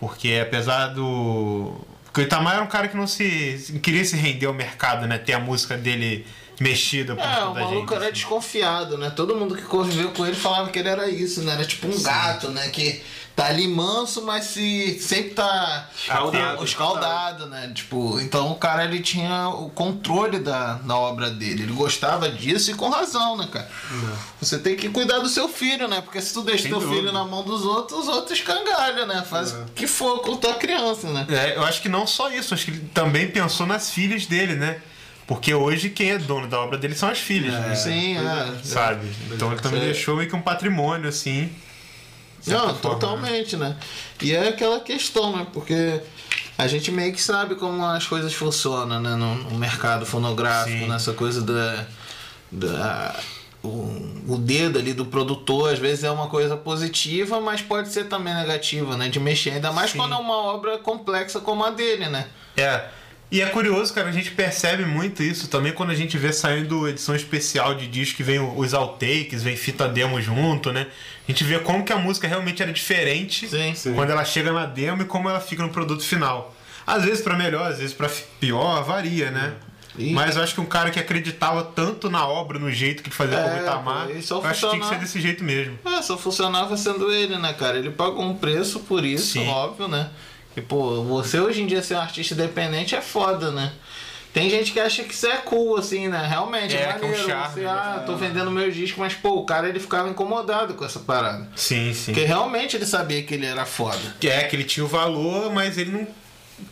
[0.01, 1.79] Porque apesar do.
[2.05, 3.79] Porque o Itamar era um cara que não se.
[3.83, 5.19] queria se render ao mercado, né?
[5.19, 6.27] Ter a música dele
[6.61, 7.71] mexida por É, o toda gente.
[7.71, 9.11] maluco era desconfiado, né?
[9.11, 11.53] Todo mundo que conviveu com ele falava que ele era isso, né?
[11.53, 12.69] Era tipo um gato, né?
[12.69, 13.03] Que
[13.35, 16.65] tá ali manso, mas se sempre tá Escaldado.
[16.65, 17.73] escaldado, né?
[17.75, 21.63] Tipo, então o cara ele tinha o controle da, da obra dele.
[21.63, 23.69] Ele gostava disso e com razão, né, cara?
[24.41, 26.01] Você tem que cuidar do seu filho, né?
[26.03, 27.01] Porque se tu deixa Sem teu dúvida.
[27.01, 29.25] filho na mão dos outros, os outros cangalham, né?
[29.29, 31.27] Faz o que for com tua criança, né?
[31.31, 34.55] É, eu acho que não só isso, acho que ele também pensou nas filhas dele,
[34.57, 34.81] né?
[35.27, 37.75] Porque hoje quem é dono da obra dele são as filhas, né?
[37.75, 38.59] Sim, é.
[38.65, 39.11] Sabe?
[39.31, 39.85] Então ele também É.
[39.87, 41.51] deixou meio que um patrimônio, assim.
[42.47, 43.77] Não, forma, totalmente, né?
[44.21, 45.47] E é aquela questão, né?
[45.53, 46.01] Porque
[46.59, 49.15] a gente meio que sabe como as coisas funcionam, né?
[49.17, 50.89] No, no mercado fonográfico, Sim.
[50.89, 51.87] nessa coisa da.
[52.51, 53.21] da
[53.63, 53.69] o,
[54.27, 58.35] o dedo ali do produtor, às vezes é uma coisa positiva, mas pode ser também
[58.35, 59.09] negativa, né?
[59.09, 59.99] De mexer, ainda mais Sim.
[59.99, 62.27] quando é uma obra complexa como a dele, né?
[62.57, 62.85] É.
[63.33, 66.87] E é curioso, cara, a gente percebe muito isso também quando a gente vê saindo
[66.87, 70.87] edição especial de disco que vem os outtakes, vem fita demo junto, né?
[71.27, 73.95] A gente vê como que a música realmente era diferente Sim.
[73.95, 76.55] quando ela chega na demo e como ela fica no produto final.
[76.87, 79.55] Às vezes pra melhor, às vezes pra fi- pior, varia, né?
[79.97, 83.09] E- Mas eu acho que um cara que acreditava tanto na obra, no jeito que
[83.11, 85.79] fazia É, como Itamar, só eu acho que tinha que ser desse jeito mesmo.
[85.87, 87.79] É, só funcionava sendo ele, né, cara?
[87.79, 89.49] Ele pagou um preço por isso, Sim.
[89.49, 90.11] óbvio, né?
[90.57, 93.73] E, pô, você hoje em dia ser um artista independente é foda, né?
[94.33, 96.27] Tem gente que acha que isso é cool, assim, né?
[96.27, 97.27] Realmente, é, É, que é um maneiro.
[97.29, 97.69] charme, você, né?
[97.71, 101.49] ah, tô vendendo meus discos, mas, pô, o cara ele ficava incomodado com essa parada.
[101.55, 102.13] Sim, sim.
[102.13, 103.99] Porque realmente ele sabia que ele era foda.
[104.19, 106.07] Que é, que ele tinha o valor, mas ele não.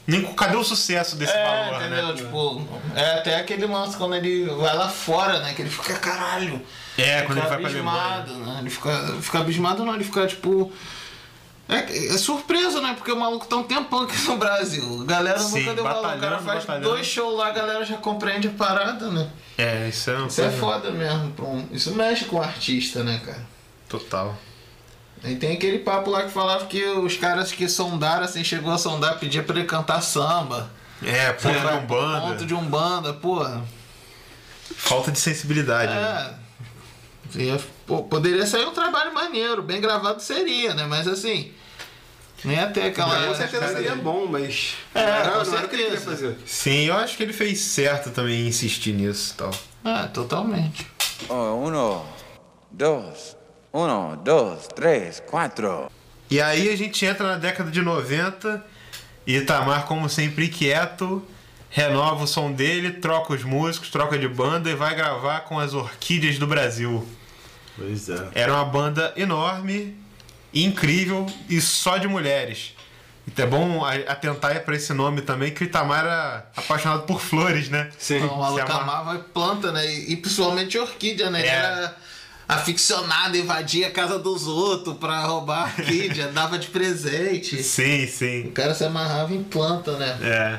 [0.07, 2.07] Nem, cadê o sucesso desse é, valor, entendeu?
[2.09, 2.14] né?
[2.14, 5.53] Tipo, é até aquele lance quando ele vai lá fora, né?
[5.53, 6.62] Que ele fica, caralho.
[6.97, 8.57] É, quando ele vai pra abismado, né?
[8.61, 10.73] Ele fica, fica abismado, não, ele fica tipo.
[11.71, 12.95] É, é surpresa, né?
[12.97, 15.03] Porque o maluco tá um tempão aqui no Brasil.
[15.03, 16.17] A galera Sim, nunca deu valor.
[16.17, 16.89] O cara faz batalhando.
[16.89, 19.31] dois shows lá, a galera já compreende a parada, né?
[19.57, 21.33] É, isso é uma Isso é foda mesmo.
[21.39, 23.47] um- Isso mexe com o artista, né, cara?
[23.89, 24.37] Total.
[25.23, 28.79] E tem aquele papo lá que falava que os caras que sondaram, assim, chegou a
[28.79, 30.71] sondar, pedia pra ele cantar samba.
[31.03, 32.21] É, ponto de Vai, umbanda.
[32.27, 33.63] Ponto de umbanda, porra.
[34.77, 35.93] Falta de sensibilidade.
[35.93, 36.35] né?
[37.37, 37.43] É.
[37.43, 40.85] Ia- pô, poderia sair um trabalho maneiro, bem gravado seria, né?
[40.87, 41.53] Mas assim.
[42.45, 43.27] Nem até aquela.
[43.27, 44.75] com certeza seria bom, mas.
[44.95, 46.11] É, não, era- com o que ele queria certeza.
[46.11, 46.37] fazer.
[46.47, 49.51] Sim, eu acho que ele fez certo também em insistir nisso e tal.
[49.85, 50.87] Ah, totalmente.
[51.29, 51.35] Oh,
[51.66, 52.05] uno,
[52.71, 53.37] dos,
[53.73, 55.90] Um, dois, três, quatro.
[56.31, 58.64] E aí a gente entra na década de 90
[59.27, 61.23] e Itamar, como sempre, quieto,
[61.69, 65.73] renova o som dele, troca os músicos, troca de banda e vai gravar com as
[65.75, 67.07] Orquídeas do Brasil.
[67.77, 68.29] Pois é.
[68.35, 69.97] Era uma banda enorme,
[70.53, 72.75] incrível e só de mulheres.
[73.29, 77.21] Então é bom a- atentar para esse nome também, que o Itamar era apaixonado por
[77.21, 77.91] flores, né?
[77.99, 78.17] Sim.
[78.17, 79.87] Então, o amarra- amava planta, né?
[79.87, 81.41] E, e principalmente orquídea, né?
[81.41, 81.53] Ele É.
[81.53, 81.97] era
[82.49, 87.63] aficionado, invadia a casa dos outros pra roubar orquídea, dava de presente.
[87.63, 88.49] Sim, sim.
[88.49, 90.19] O cara se amarrava em planta, né?
[90.23, 90.59] É.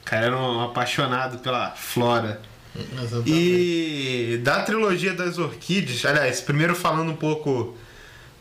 [0.00, 2.40] O cara era um apaixonado pela flora.
[2.74, 3.30] Exatamente.
[3.30, 7.76] E da trilogia das orquídeas, aliás, primeiro falando um pouco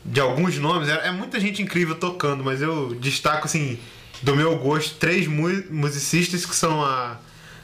[0.06, 3.78] de alguns nomes, é, é muita gente incrível tocando, mas eu destaco assim,
[4.22, 7.18] do meu gosto, três mu- musicistas que são a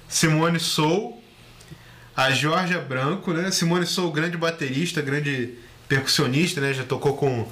[0.07, 1.21] Simone Soul,
[2.15, 3.49] a Georgia Branco, né?
[3.51, 5.53] Simone Soul, grande baterista, grande
[5.87, 6.73] percussionista, né?
[6.73, 7.47] Já tocou com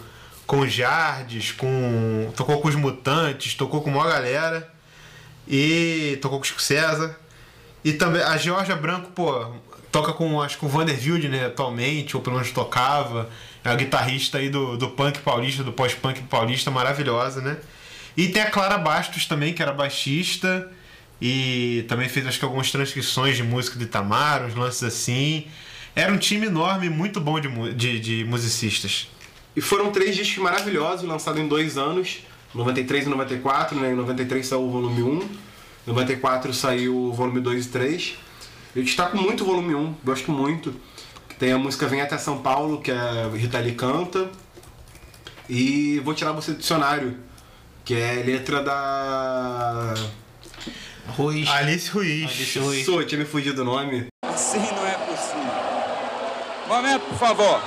[0.45, 4.69] com Jardes, com tocou com os Mutantes, tocou com uma galera
[5.47, 7.17] e tocou com o Chico César.
[7.85, 9.45] E também a Georgia Branco, pô,
[9.91, 10.97] toca com acho que o Vander
[11.29, 13.29] né, atualmente, ou pelo menos tocava.
[13.63, 17.57] É uma guitarrista aí do, do punk paulista, do pós-punk paulista, maravilhosa, né?
[18.17, 20.67] E tem a Clara Bastos também, que era baixista.
[21.21, 25.45] E também fez acho que algumas transcrições de música de Itamar, uns lances assim.
[25.95, 29.07] Era um time enorme, muito bom de, de, de musicistas.
[29.55, 33.91] E foram três discos maravilhosos, lançados em dois anos, 93 e 94, né?
[33.91, 35.29] Em 93 saiu o volume 1, em
[35.85, 38.17] 94 saiu o volume 2 e 3.
[38.75, 40.73] Eu destaco muito o volume 1, gosto muito.
[41.37, 44.29] Tem a música Vem Até São Paulo, que a Rita Lee canta.
[45.47, 47.17] E Vou Tirar Você do Dicionário,
[47.83, 49.93] que é letra da...
[51.09, 51.47] Ruiz.
[51.47, 52.23] Alice Ruiz.
[52.23, 52.85] Alice Ruiz.
[52.85, 54.07] Sou, tinha me fugido o nome.
[54.23, 55.45] Assim não é possível.
[56.67, 57.61] Momento, por favor.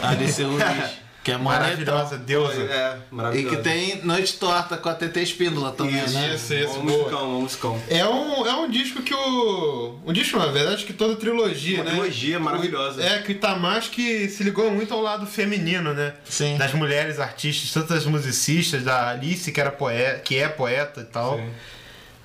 [0.00, 0.96] Alice Ruiz.
[1.26, 2.62] Que é Maravilhosa, deusa.
[2.62, 3.56] É, E maravilhoso.
[3.56, 6.32] que tem Noite Torta com a TT Espíndola também, Isso, né?
[6.32, 7.82] Isso, isso, Um musicão, um musicão.
[7.88, 9.98] É um, é um disco que o.
[10.06, 11.90] Um disco, na verdade, que toda trilogia, Uma né?
[11.90, 13.02] trilogia maravilhosa.
[13.02, 16.14] É, que o Itamar acho que se ligou muito ao lado feminino, né?
[16.24, 16.56] Sim.
[16.58, 21.06] Das mulheres artistas, tanto das musicistas, da Alice, que, era poeta, que é poeta e
[21.06, 21.38] tal.
[21.38, 21.50] Sim.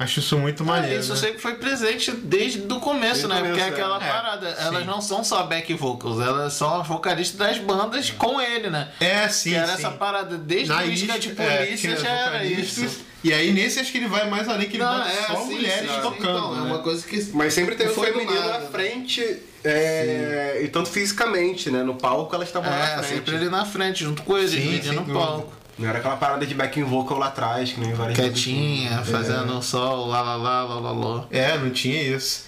[0.01, 0.99] Acho isso muito Ah, maneiro.
[0.99, 1.19] isso né?
[1.19, 3.47] sempre foi presente desde o começo, Desde né?
[3.47, 4.07] Porque é aquela é.
[4.11, 4.47] parada.
[4.49, 4.85] Elas sim.
[4.87, 8.89] não são só back vocals, elas são as vocalistas das bandas com ele, né?
[8.99, 9.51] É, sim.
[9.51, 9.73] que era sim.
[9.73, 13.05] essa parada, desde Na o Isca de é, Polícia já era isso.
[13.23, 15.35] E aí nesse acho que ele vai mais além, que ele Não, bota é, só
[15.45, 16.21] sim, mulheres sim, tocando.
[16.21, 16.59] então, né?
[16.59, 17.29] É uma coisa que.
[17.33, 18.67] Mas sempre teve o foi feminino nada, na né?
[18.71, 21.83] frente, é, e tanto fisicamente, né?
[21.83, 23.15] No palco elas estavam lá É, na frente.
[23.15, 25.53] sempre ele na frente, junto com ele, Sim, sem no palco.
[25.79, 29.03] Não era aquela parada de backing vocal lá atrás, que nem várias Quietinha, É.
[29.03, 31.27] fazendo um sol, lá lá lá lá lá lá.
[31.31, 32.45] É, não tinha isso.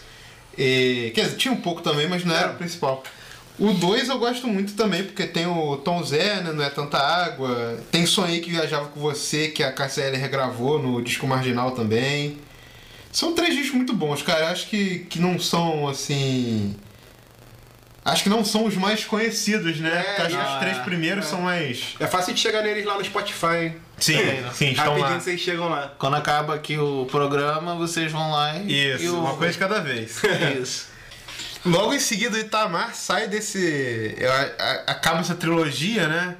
[0.57, 3.01] E, quer dizer, tinha um pouco também, mas não era o principal.
[3.57, 6.51] O 2 eu gosto muito também, porque tem o Tom Zé, né?
[6.51, 7.79] Não é tanta água.
[7.91, 12.37] Tem Sonhei que Viajava com Você, que a KCL regravou no disco Marginal também.
[13.11, 14.49] São três discos muito bons, cara.
[14.49, 16.75] Acho que, que não são, assim...
[18.05, 19.89] Acho que não são os mais conhecidos, né?
[20.17, 21.29] É, acho que os três é, primeiros é.
[21.29, 21.95] são mais...
[21.99, 23.75] É fácil de chegar neles lá no Spotify, hein?
[23.97, 24.17] Sim,
[24.53, 25.19] sim, estão Rapidinho lá.
[25.19, 25.93] vocês chegam lá.
[25.97, 28.93] Quando acaba aqui o programa, vocês vão lá e.
[28.95, 30.19] Isso, e o- uma coisa de cada vez.
[30.61, 30.87] Isso.
[31.65, 34.15] Logo em seguida, o Itamar sai desse.
[34.87, 36.35] Acaba essa trilogia, né?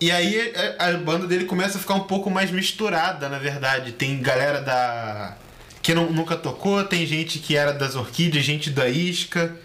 [0.00, 3.92] E aí a, a banda dele começa a ficar um pouco mais misturada, na verdade.
[3.92, 5.36] Tem galera da.
[5.80, 9.56] que não- nunca tocou, tem gente que era das orquídeas, gente da isca,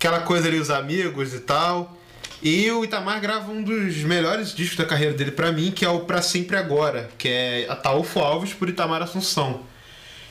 [0.00, 1.94] aquela coisa ali, os amigos e tal.
[2.42, 5.90] E o Itamar grava um dos melhores discos da carreira dele pra mim, que é
[5.90, 9.62] o Pra Sempre Agora, que é Ataúfo Alves por Itamar Assunção.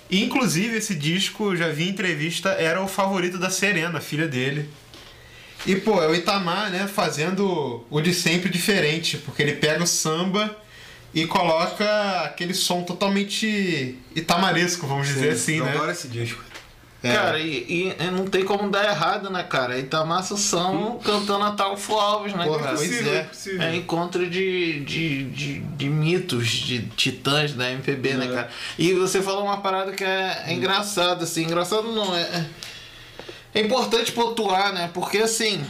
[0.10, 4.28] E, Inclusive, esse disco, eu já vi em entrevista, era o favorito da Serena, filha
[4.28, 4.68] dele.
[5.68, 9.88] E, pô, é o Itamar, né, fazendo o de sempre diferente, porque ele pega o
[9.88, 10.58] samba
[11.14, 15.74] e coloca aquele som totalmente itamaresco, vamos dizer assim, eu né?
[15.74, 16.44] adoro esse disco.
[17.02, 17.14] É.
[17.14, 19.80] Cara, e, e não tem como dar errado, né, cara?
[19.80, 22.76] Itamar Sussão cantando a Talfo Alves, né, Porra, cara?
[22.76, 23.30] pois é.
[23.60, 28.50] É encontro de, de, de, de mitos, de titãs da MPB, né, cara?
[28.78, 31.44] E você falou uma parada que é, é engraçada, assim.
[31.44, 32.46] Engraçado não, é.
[33.54, 34.90] É importante pontuar, né?
[34.94, 35.64] Porque assim,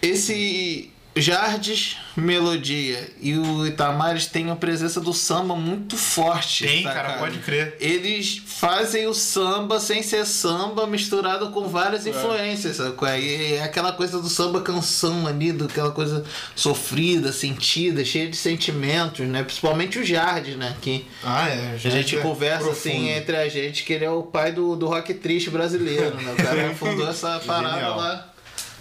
[0.00, 6.66] esse Jardes Melodia e o Itamares têm a presença do samba muito forte.
[6.66, 7.76] Tem, tá, cara, pode crer.
[7.80, 13.08] Eles fazem o samba sem ser samba, misturado com várias influências, sacou?
[13.08, 18.36] E é aquela coisa do samba canção ali, do, aquela coisa sofrida, sentida, cheia de
[18.36, 19.42] sentimentos, né?
[19.42, 20.76] Principalmente o Jardes, né?
[20.82, 21.74] Que Ah, é.
[21.82, 25.14] a gente conversa assim entre a gente que ele é o pai do, do rock
[25.14, 26.32] triste brasileiro, né?
[26.32, 27.96] O cara fundou essa parada Genial.
[27.96, 28.32] lá.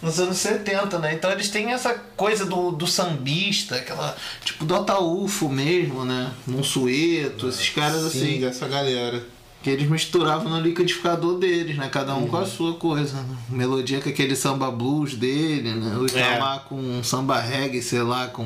[0.01, 1.13] Nos anos 70, né?
[1.13, 4.15] Então eles têm essa coisa do, do sambista, aquela.
[4.43, 6.31] Tipo do Ataúfo mesmo, né?
[6.45, 8.39] Monsueto, esses caras Sim, assim.
[8.41, 9.23] dessa galera.
[9.63, 11.89] Que eles misturavam no liquidificador deles, né?
[11.91, 12.27] Cada um Uhum.
[12.27, 13.19] com a sua coisa.
[13.23, 13.35] Né?
[13.49, 15.97] Melodia com aquele samba blues dele, né?
[15.97, 18.45] O Itamar com um samba reggae, sei lá, com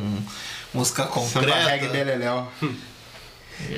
[0.73, 1.47] música concreta.
[1.51, 2.47] Samba reggae beleléu.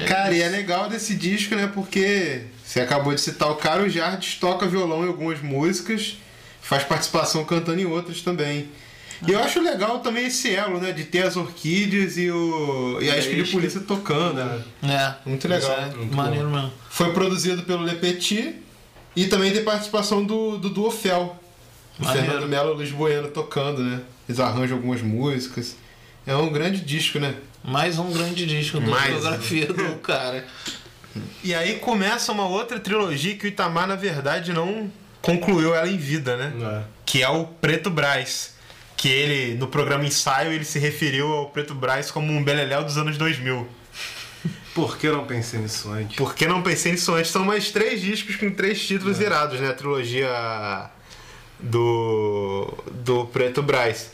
[0.07, 1.65] Cara, e é legal desse disco, né?
[1.73, 6.17] Porque você acabou de citar o cara, o Jardes toca violão em algumas músicas,
[6.61, 8.69] faz participação cantando em outras também.
[9.27, 10.91] E eu acho legal também esse elo, né?
[10.91, 14.35] De ter as orquídeas e, o, e a Espírito de Polícia tocando.
[14.35, 14.63] né?
[14.83, 15.29] É.
[15.29, 15.71] Muito legal.
[15.71, 16.71] É maneiro mesmo.
[16.89, 18.55] Foi produzido pelo Le Petit
[19.15, 21.37] e também tem participação do, do Duo Fel.
[21.99, 22.27] O Maneiro.
[22.27, 24.01] Fernando Melo e Luiz Bueno tocando, né?
[24.27, 25.75] Eles arranjam algumas músicas.
[26.25, 27.35] É um grande disco, né?
[27.63, 28.91] Mais um grande disco da um.
[28.91, 30.45] discografia do cara.
[31.43, 34.89] E aí começa uma outra trilogia que o Itamar, na verdade, não
[35.21, 36.83] concluiu ela em vida, né?
[37.05, 38.55] Que é o Preto Brás.
[38.97, 42.97] Que ele, no programa Ensaio, ele se referiu ao Preto Brás como um beleléu dos
[42.97, 43.67] anos 2000.
[44.73, 46.15] Por que não pensei nisso antes?
[46.15, 47.31] Por que não pensei nisso antes?
[47.31, 49.69] São mais três discos com três títulos irados, né?
[49.69, 50.89] A trilogia
[51.59, 54.11] do, do Preto Brás.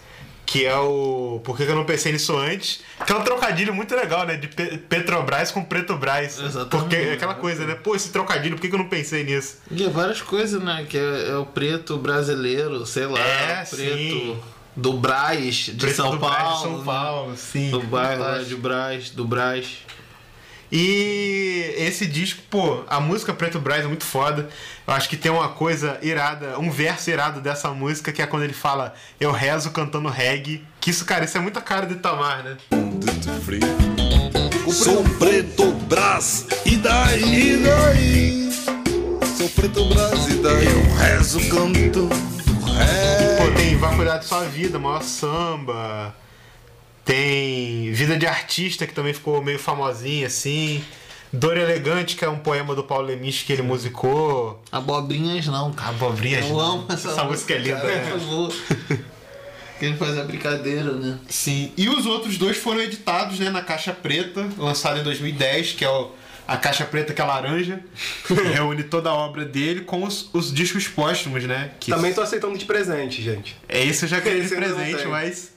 [0.47, 1.41] Que é o.
[1.43, 2.79] Por que eu não pensei nisso antes?
[3.05, 4.37] Que é um trocadilho muito legal, né?
[4.37, 6.39] De Pe- Petrobras com Preto Brás.
[6.71, 7.75] Porque é aquela coisa, né?
[7.75, 9.57] Pô, esse trocadilho, por que eu não pensei nisso?
[9.69, 10.85] E é várias coisas, né?
[10.89, 14.39] Que é, é o preto brasileiro, sei lá, É, o preto sim.
[14.73, 16.33] do Brás, de Preto São do Paulo.
[16.35, 16.83] Brás de São né?
[16.85, 17.69] Paulo, sim.
[17.69, 19.65] Do bairro de Brás, do Brás.
[20.71, 24.49] E esse disco, pô, a música Preto Brás é muito foda.
[24.85, 28.43] Eu acho que tem uma coisa irada, um verso irado dessa música, que é quando
[28.43, 30.63] ele fala Eu rezo cantando reggae.
[30.81, 32.57] Que isso, cara, isso é muita cara do Itamar, né?
[34.71, 37.51] Sou preto Brás, e daí?
[37.51, 38.51] E daí?
[39.37, 40.65] Sou preto Brás, e daí?
[40.65, 42.09] Eu rezo, canto,
[43.37, 46.13] Pô, tem Vai Cuidar de Sua Vida, Maior Samba.
[47.07, 50.83] Tem Vida de Artista, que também ficou meio famosinha, assim.
[51.31, 54.61] Dor Elegante, que é um poema do Paulo Lemis que ele musicou.
[54.71, 55.89] Abobrinhas não, cara.
[55.91, 56.59] Abobrinhas Eu não.
[56.59, 58.11] amo essa, Essa música é linda, cara, né?
[58.11, 58.53] Por favor.
[59.79, 61.17] Que ele faz a brincadeira, né?
[61.29, 61.71] Sim.
[61.77, 65.89] E os outros dois foram editados né, na Caixa Preta, lançado em 2010, que é
[65.89, 66.11] o-
[66.47, 67.81] a Caixa Preta que é laranja.
[68.25, 71.71] que reúne toda a obra dele com os, os discos póstumos, né?
[71.79, 73.55] Que Também tô aceitando de presente, gente.
[73.69, 75.07] É isso, eu já queria de presente, tem.
[75.07, 75.56] mas.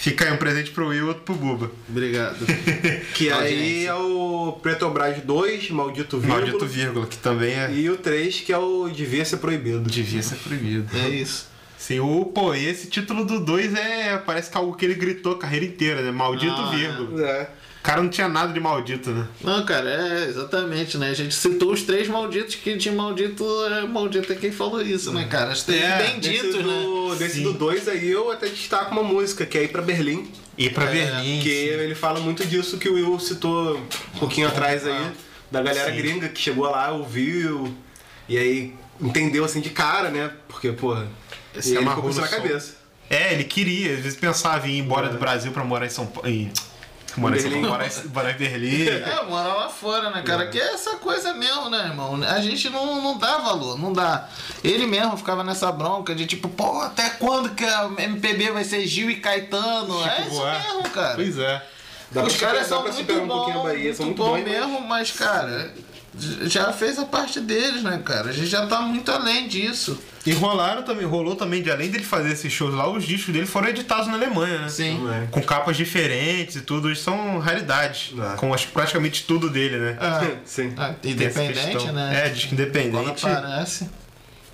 [0.00, 1.70] Fica aí um presente pro Will e outro pro Buba.
[1.86, 2.38] Obrigado.
[3.14, 6.40] Que aí é o Petrobras 2, Maldito Vírgula.
[6.40, 7.70] Maldito vírgula, que também é.
[7.70, 9.80] E o 3, que é o Devia Ser Proibido.
[9.80, 10.88] Devia ser proibido.
[10.96, 11.48] É isso.
[11.76, 14.16] Sim, o, pô, e esse título do 2 é.
[14.16, 16.10] Parece que é algo que ele gritou a carreira inteira, né?
[16.10, 17.26] Maldito Ah, vírgula.
[17.26, 17.50] É.
[17.80, 19.26] O cara não tinha nada de maldito, né?
[19.42, 21.08] Não, cara, é exatamente, né?
[21.08, 25.10] A gente citou os três malditos que de maldito é maldito é quem falou isso,
[25.12, 25.52] né, cara?
[25.52, 26.62] Os três benditos, desse né?
[26.62, 30.30] do, Desse do 2 aí eu até destaco uma música, que é Ir Pra Berlim.
[30.58, 31.40] Ir pra É, Berlim.
[31.40, 31.54] Que sim.
[31.56, 33.78] ele fala muito disso que o Will citou
[34.14, 35.10] um pouquinho atrás aí,
[35.50, 35.96] da galera Sim.
[35.96, 37.74] gringa que chegou lá, ouviu,
[38.28, 40.30] e aí entendeu assim de cara, né?
[40.48, 41.08] Porque, porra,
[41.54, 42.74] e Se ele ficou com isso no na cabeça.
[43.08, 46.06] É, ele queria, às vezes pensava em ir embora do Brasil pra morar em São
[46.06, 46.28] Paulo.
[46.28, 46.52] Em...
[47.16, 48.08] Morar em São Paulo, Berlim.
[48.12, 48.84] morar em, Berlim.
[49.10, 50.46] É, morar lá fora, né, cara?
[50.48, 52.20] Que é essa coisa mesmo, né, irmão?
[52.22, 54.28] A gente não, não dá valor, não dá.
[54.62, 58.86] Ele mesmo ficava nessa bronca de tipo, pô, até quando que a MPB vai ser
[58.86, 60.04] Gil e Caetano?
[60.06, 60.66] é isso Buarque.
[60.66, 61.14] mesmo, cara.
[61.14, 61.66] Pois é.
[62.12, 64.30] Dá Os caras são pra muito superar um bons, pouquinho a Bahia, são muito bom
[64.30, 65.74] bons, mas- mesmo, mas, cara,
[66.42, 68.30] já fez a parte deles, né, cara?
[68.30, 69.98] A gente já tá muito além disso.
[70.26, 73.46] E rolaram também, rolou também, de além dele fazer esses shows lá, os discos dele
[73.46, 74.68] foram editados na Alemanha, né?
[74.68, 75.00] Sim.
[75.30, 78.12] Com capas diferentes e tudo, são raridades.
[78.36, 79.96] Com acho, que praticamente tudo dele, né?
[80.00, 80.72] Ah, Sim.
[80.76, 82.26] ah, independente, né?
[82.26, 83.26] É, disco Quando independente.
[83.26, 83.88] aparece.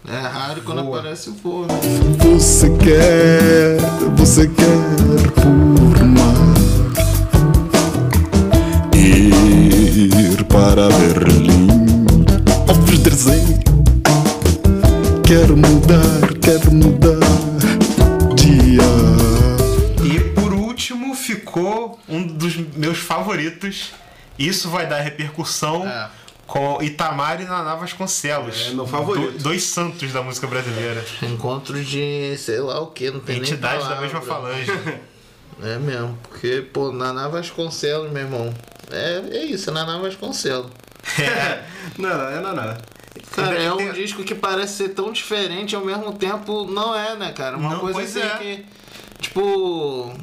[0.09, 1.01] É raro quando Voa.
[1.01, 1.67] aparece o povo.
[1.67, 1.81] né?
[2.39, 3.77] Você quer,
[4.17, 6.37] você quer por mar
[8.95, 11.46] Ir para Berlim
[15.27, 17.19] Quero mudar, quero mudar
[18.35, 23.93] de ar E por último ficou um dos meus favoritos.
[24.39, 26.09] Isso vai dar repercussão É.
[26.47, 28.69] com Itamar e Naná Vasconcelos.
[28.69, 29.33] É, meu favorito.
[29.33, 31.05] Do- dois santos da música brasileira.
[31.23, 34.05] Encontro de sei lá o que, não tem nem Entidades da palavra.
[34.07, 34.71] mesma falange.
[35.63, 38.55] É mesmo, porque, pô, Naná Vasconcelos, meu irmão.
[38.91, 40.71] É, é isso, Naná Vasconcelos.
[41.97, 42.96] Não, não, é não.
[43.33, 47.33] Cara, é um disco que parece ser tão diferente ao mesmo tempo não é, né,
[47.33, 47.57] cara?
[47.57, 48.39] Uma Não, coisa assim é.
[48.39, 48.65] que.
[49.31, 50.15] Tipo.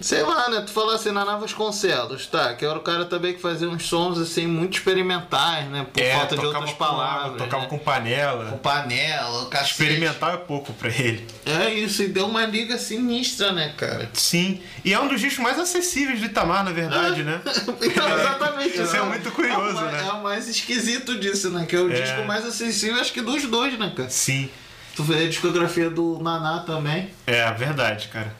[0.00, 0.62] Sei lá, né?
[0.62, 2.54] Tu falou assim, Naná Vasconcelos, tá?
[2.54, 5.86] Que era o cara também que fazia uns sons assim muito experimentais, né?
[5.92, 7.36] Por É, falta de outras com- palavras.
[7.38, 7.68] Tocava né?
[7.68, 8.46] com panela.
[8.50, 9.70] Com panela, cacete.
[9.72, 11.26] Experimental é pouco pra ele.
[11.44, 14.08] É isso, e deu uma liga sinistra, né, cara?
[14.14, 14.62] Sim.
[14.84, 17.40] E é um dos discos mais acessíveis do Itamar, na verdade, né?
[17.80, 18.80] Exatamente.
[18.82, 20.06] Isso é muito curioso, é o, né?
[20.08, 21.66] É o mais esquisito disso, né?
[21.66, 22.00] Que é o É.
[22.00, 24.08] disco mais acessível, acho que dos dois, né, cara?
[24.08, 24.48] Sim.
[24.96, 27.10] Tu vê a discografia do Naná também.
[27.26, 28.34] É, verdade, cara.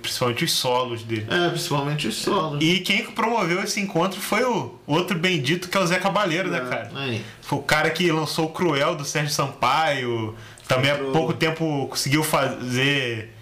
[0.00, 1.26] Principalmente os solos dele.
[1.30, 2.62] É, principalmente os solos.
[2.62, 6.60] E quem promoveu esse encontro foi o outro bendito que é o Zé Cabaleiro, né,
[6.60, 6.90] cara?
[6.94, 7.22] Aí.
[7.42, 10.34] Foi o cara que lançou o Cruel do Sérgio Sampaio.
[10.66, 13.32] Também há pouco tempo conseguiu fazer.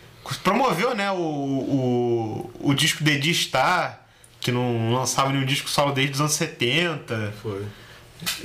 [0.43, 4.01] Promoveu, né, o, o, o disco de Star,
[4.41, 7.35] que não lançava nenhum disco solo desde os anos 70.
[7.43, 7.63] Foi.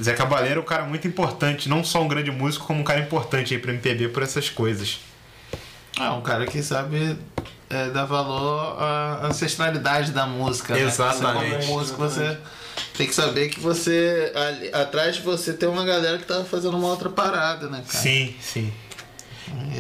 [0.02, 3.00] Zé Cabaleiro é um cara muito importante, não só um grande músico, como um cara
[3.00, 5.00] importante aí pro MPB por essas coisas.
[6.00, 7.18] É um cara que sabe
[7.70, 10.74] é, dar valor à ancestralidade da música.
[10.74, 10.82] né?
[10.82, 11.56] Exatamente.
[11.58, 12.38] Você, como músico, você
[12.98, 14.32] tem que saber que você.
[14.36, 18.00] ali- atrás de você tem uma galera que tá fazendo uma outra parada, né, cara?
[18.04, 18.74] Sim, sim.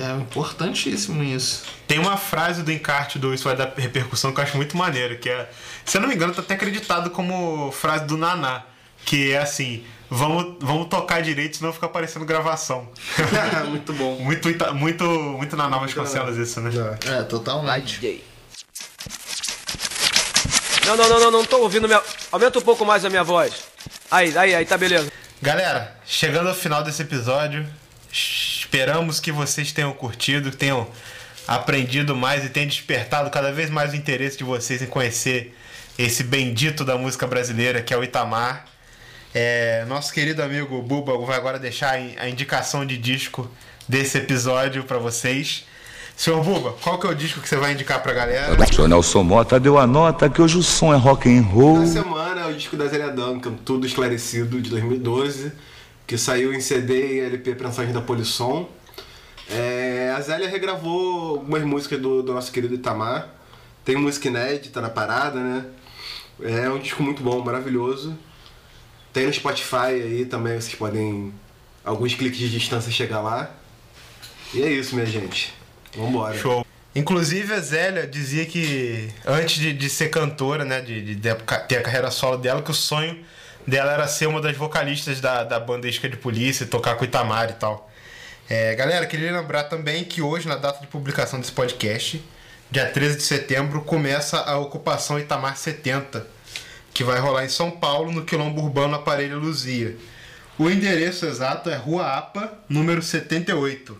[0.01, 1.63] É importantíssimo isso.
[1.87, 5.17] Tem uma frase do encarte do Isso Vai Dar Repercussão que eu acho muito maneiro,
[5.19, 5.47] que é,
[5.85, 8.63] se eu não me engano, tá até acreditado como frase do Naná,
[9.05, 12.89] que é assim, vamos, vamos tocar direito, senão fica parecendo gravação.
[13.69, 14.19] muito bom.
[14.19, 16.71] Muito, muito, muito Naná Vasconcelos isso, né?
[17.05, 18.23] É, totalmente.
[20.85, 22.01] Não, não, não, não, não tô ouvindo minha.
[22.31, 23.53] Aumenta um pouco mais a minha voz.
[24.09, 25.11] Aí, aí, aí, tá beleza.
[25.41, 27.65] Galera, chegando ao final desse episódio,
[28.11, 30.87] esperamos que vocês tenham curtido, tenham
[31.47, 35.55] aprendido mais e tenham despertado cada vez mais o interesse de vocês em conhecer
[35.97, 38.65] esse bendito da música brasileira que é o Itamar.
[39.33, 43.49] É, nosso querido amigo Buba vai agora deixar a indicação de disco
[43.87, 45.65] desse episódio pra vocês.
[46.15, 48.61] Senhor Buba, qual que é o disco que você vai indicar pra galera?
[48.61, 51.79] O senhor Nelson Mota deu a nota que hoje o som é rock and roll.
[51.79, 55.53] Na semana é o disco da Zélia Duncan, Tudo Esclarecido, de 2012,
[56.05, 58.67] que saiu em CD e LP Prensagem da Polisson.
[59.49, 63.29] É, a Zélia regravou algumas músicas do, do nosso querido Itamar.
[63.85, 65.65] Tem música inédita na parada, né?
[66.41, 68.17] É um disco muito bom, maravilhoso.
[69.11, 71.33] Tem no Spotify aí também, vocês podem,
[71.83, 73.51] alguns cliques de distância, chegar lá.
[74.53, 75.53] E é isso, minha gente.
[75.95, 76.37] Vambora.
[76.37, 76.65] Show.
[76.95, 81.33] Inclusive a Zélia dizia que antes de, de ser cantora, né, de, de
[81.67, 83.23] ter a carreira solo dela, que o sonho
[83.65, 87.05] dela era ser uma das vocalistas da, da banda Isca de Polícia, tocar com o
[87.05, 87.89] Itamar e tal.
[88.49, 92.23] É, galera, queria lembrar também que hoje, na data de publicação desse podcast,
[92.71, 96.25] dia 13 de setembro, começa a ocupação Itamar 70,
[96.93, 99.97] que vai rolar em São Paulo, no Quilombo Urbano Aparelho Luzia.
[100.57, 103.97] O endereço exato é Rua APA, número 78.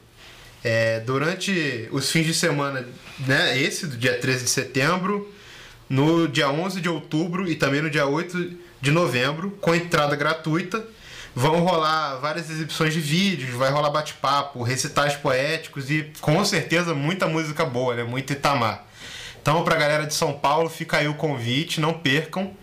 [0.64, 2.86] É, durante os fins de semana,
[3.20, 5.34] né, esse do dia 13 de setembro,
[5.90, 10.86] no dia 11 de outubro e também no dia 8 de novembro, com entrada gratuita,
[11.34, 17.28] vão rolar várias exibições de vídeos, vai rolar bate-papo, recitais poéticos e com certeza muita
[17.28, 18.86] música boa, né, muito Itamar.
[19.42, 22.54] Então, pra galera de São Paulo, fica aí o convite, não percam.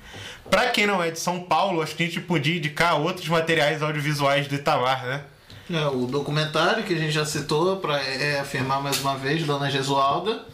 [0.51, 3.82] Pra quem não é de São Paulo, acho que a gente podia indicar outros materiais
[3.82, 5.24] audiovisuais do Itamar, né?
[5.70, 7.97] É, o documentário que a gente já citou, para
[8.40, 10.44] afirmar mais uma vez, Dona Gesualda.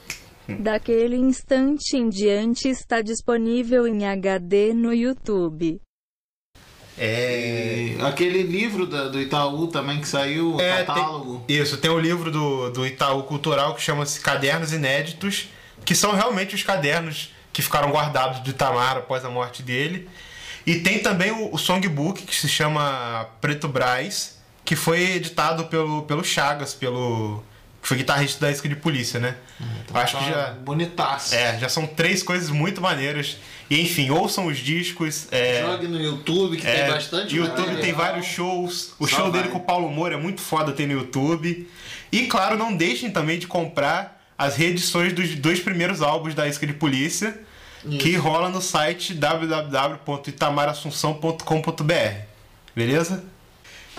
[0.48, 5.80] Daquele instante em diante está disponível em HD no YouTube.
[6.98, 7.96] É.
[8.02, 11.42] Aquele livro da- do Itaú também que saiu, o É, catálogo.
[11.46, 15.48] tem- isso, tem o livro do, do Itaú Cultural que chama-se Cadernos Inéditos,
[15.84, 20.08] que são realmente os cadernos que ficaram guardados do Itamar após a morte dele.
[20.66, 26.02] E tem também o, o songbook que se chama Preto Brás, que foi editado pelo,
[26.02, 27.42] pelo Chagas, pelo.
[27.82, 29.36] que foi guitarrista da Isca de Polícia, né?
[29.92, 30.50] Eu acho que tá já.
[30.52, 31.34] Bonitaço.
[31.34, 33.36] É, já são três coisas muito maneiras.
[33.68, 35.26] E enfim, ouçam os discos.
[35.32, 38.92] É, Jogue no YouTube, que é, tem bastante YouTube tem vários shows.
[38.98, 39.42] O Só show vai.
[39.42, 41.68] dele com o Paulo Moura é muito foda, tem no YouTube.
[42.12, 46.66] E claro, não deixem também de comprar as reedições dos dois primeiros álbuns da Isca
[46.66, 47.38] de Polícia,
[48.00, 52.14] que rola no site www.itamarassunção.com.br.
[52.74, 53.22] Beleza?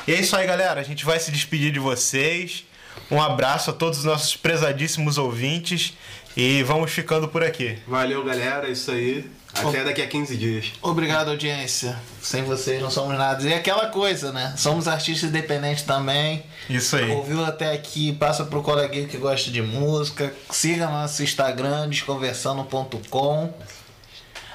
[0.05, 0.81] E é isso aí, galera.
[0.81, 2.65] A gente vai se despedir de vocês.
[3.11, 5.93] Um abraço a todos os nossos prezadíssimos ouvintes
[6.35, 7.77] e vamos ficando por aqui.
[7.87, 8.67] Valeu, galera.
[8.67, 9.29] É isso aí.
[9.53, 10.71] Até daqui a 15 dias.
[10.81, 11.95] Obrigado, audiência.
[12.21, 13.43] Sem vocês não somos nada.
[13.47, 14.55] E aquela coisa, né?
[14.57, 16.43] Somos artistas independentes também.
[16.67, 17.11] Isso aí.
[17.11, 20.33] Ouviu até aqui, passa pro coleguinha que gosta de música.
[20.49, 23.53] Siga nosso Instagram, desconversando.com.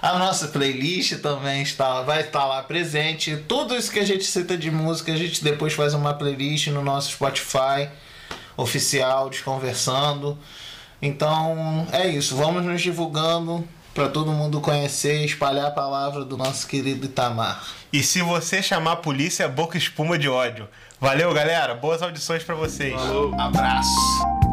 [0.03, 3.37] A nossa playlist também está, vai estar lá presente.
[3.49, 6.83] Tudo isso que a gente cita de música, a gente depois faz uma playlist no
[6.83, 7.89] nosso Spotify
[8.59, 10.37] oficial, Desconversando.
[11.01, 16.37] Então é isso, vamos nos divulgando para todo mundo conhecer e espalhar a palavra do
[16.37, 17.65] nosso querido Itamar.
[17.93, 20.69] E se você chamar a polícia, é boca espuma de ódio.
[21.01, 21.75] Valeu, galera.
[21.75, 22.95] Boas audições pra vocês.
[23.39, 24.48] Abraço.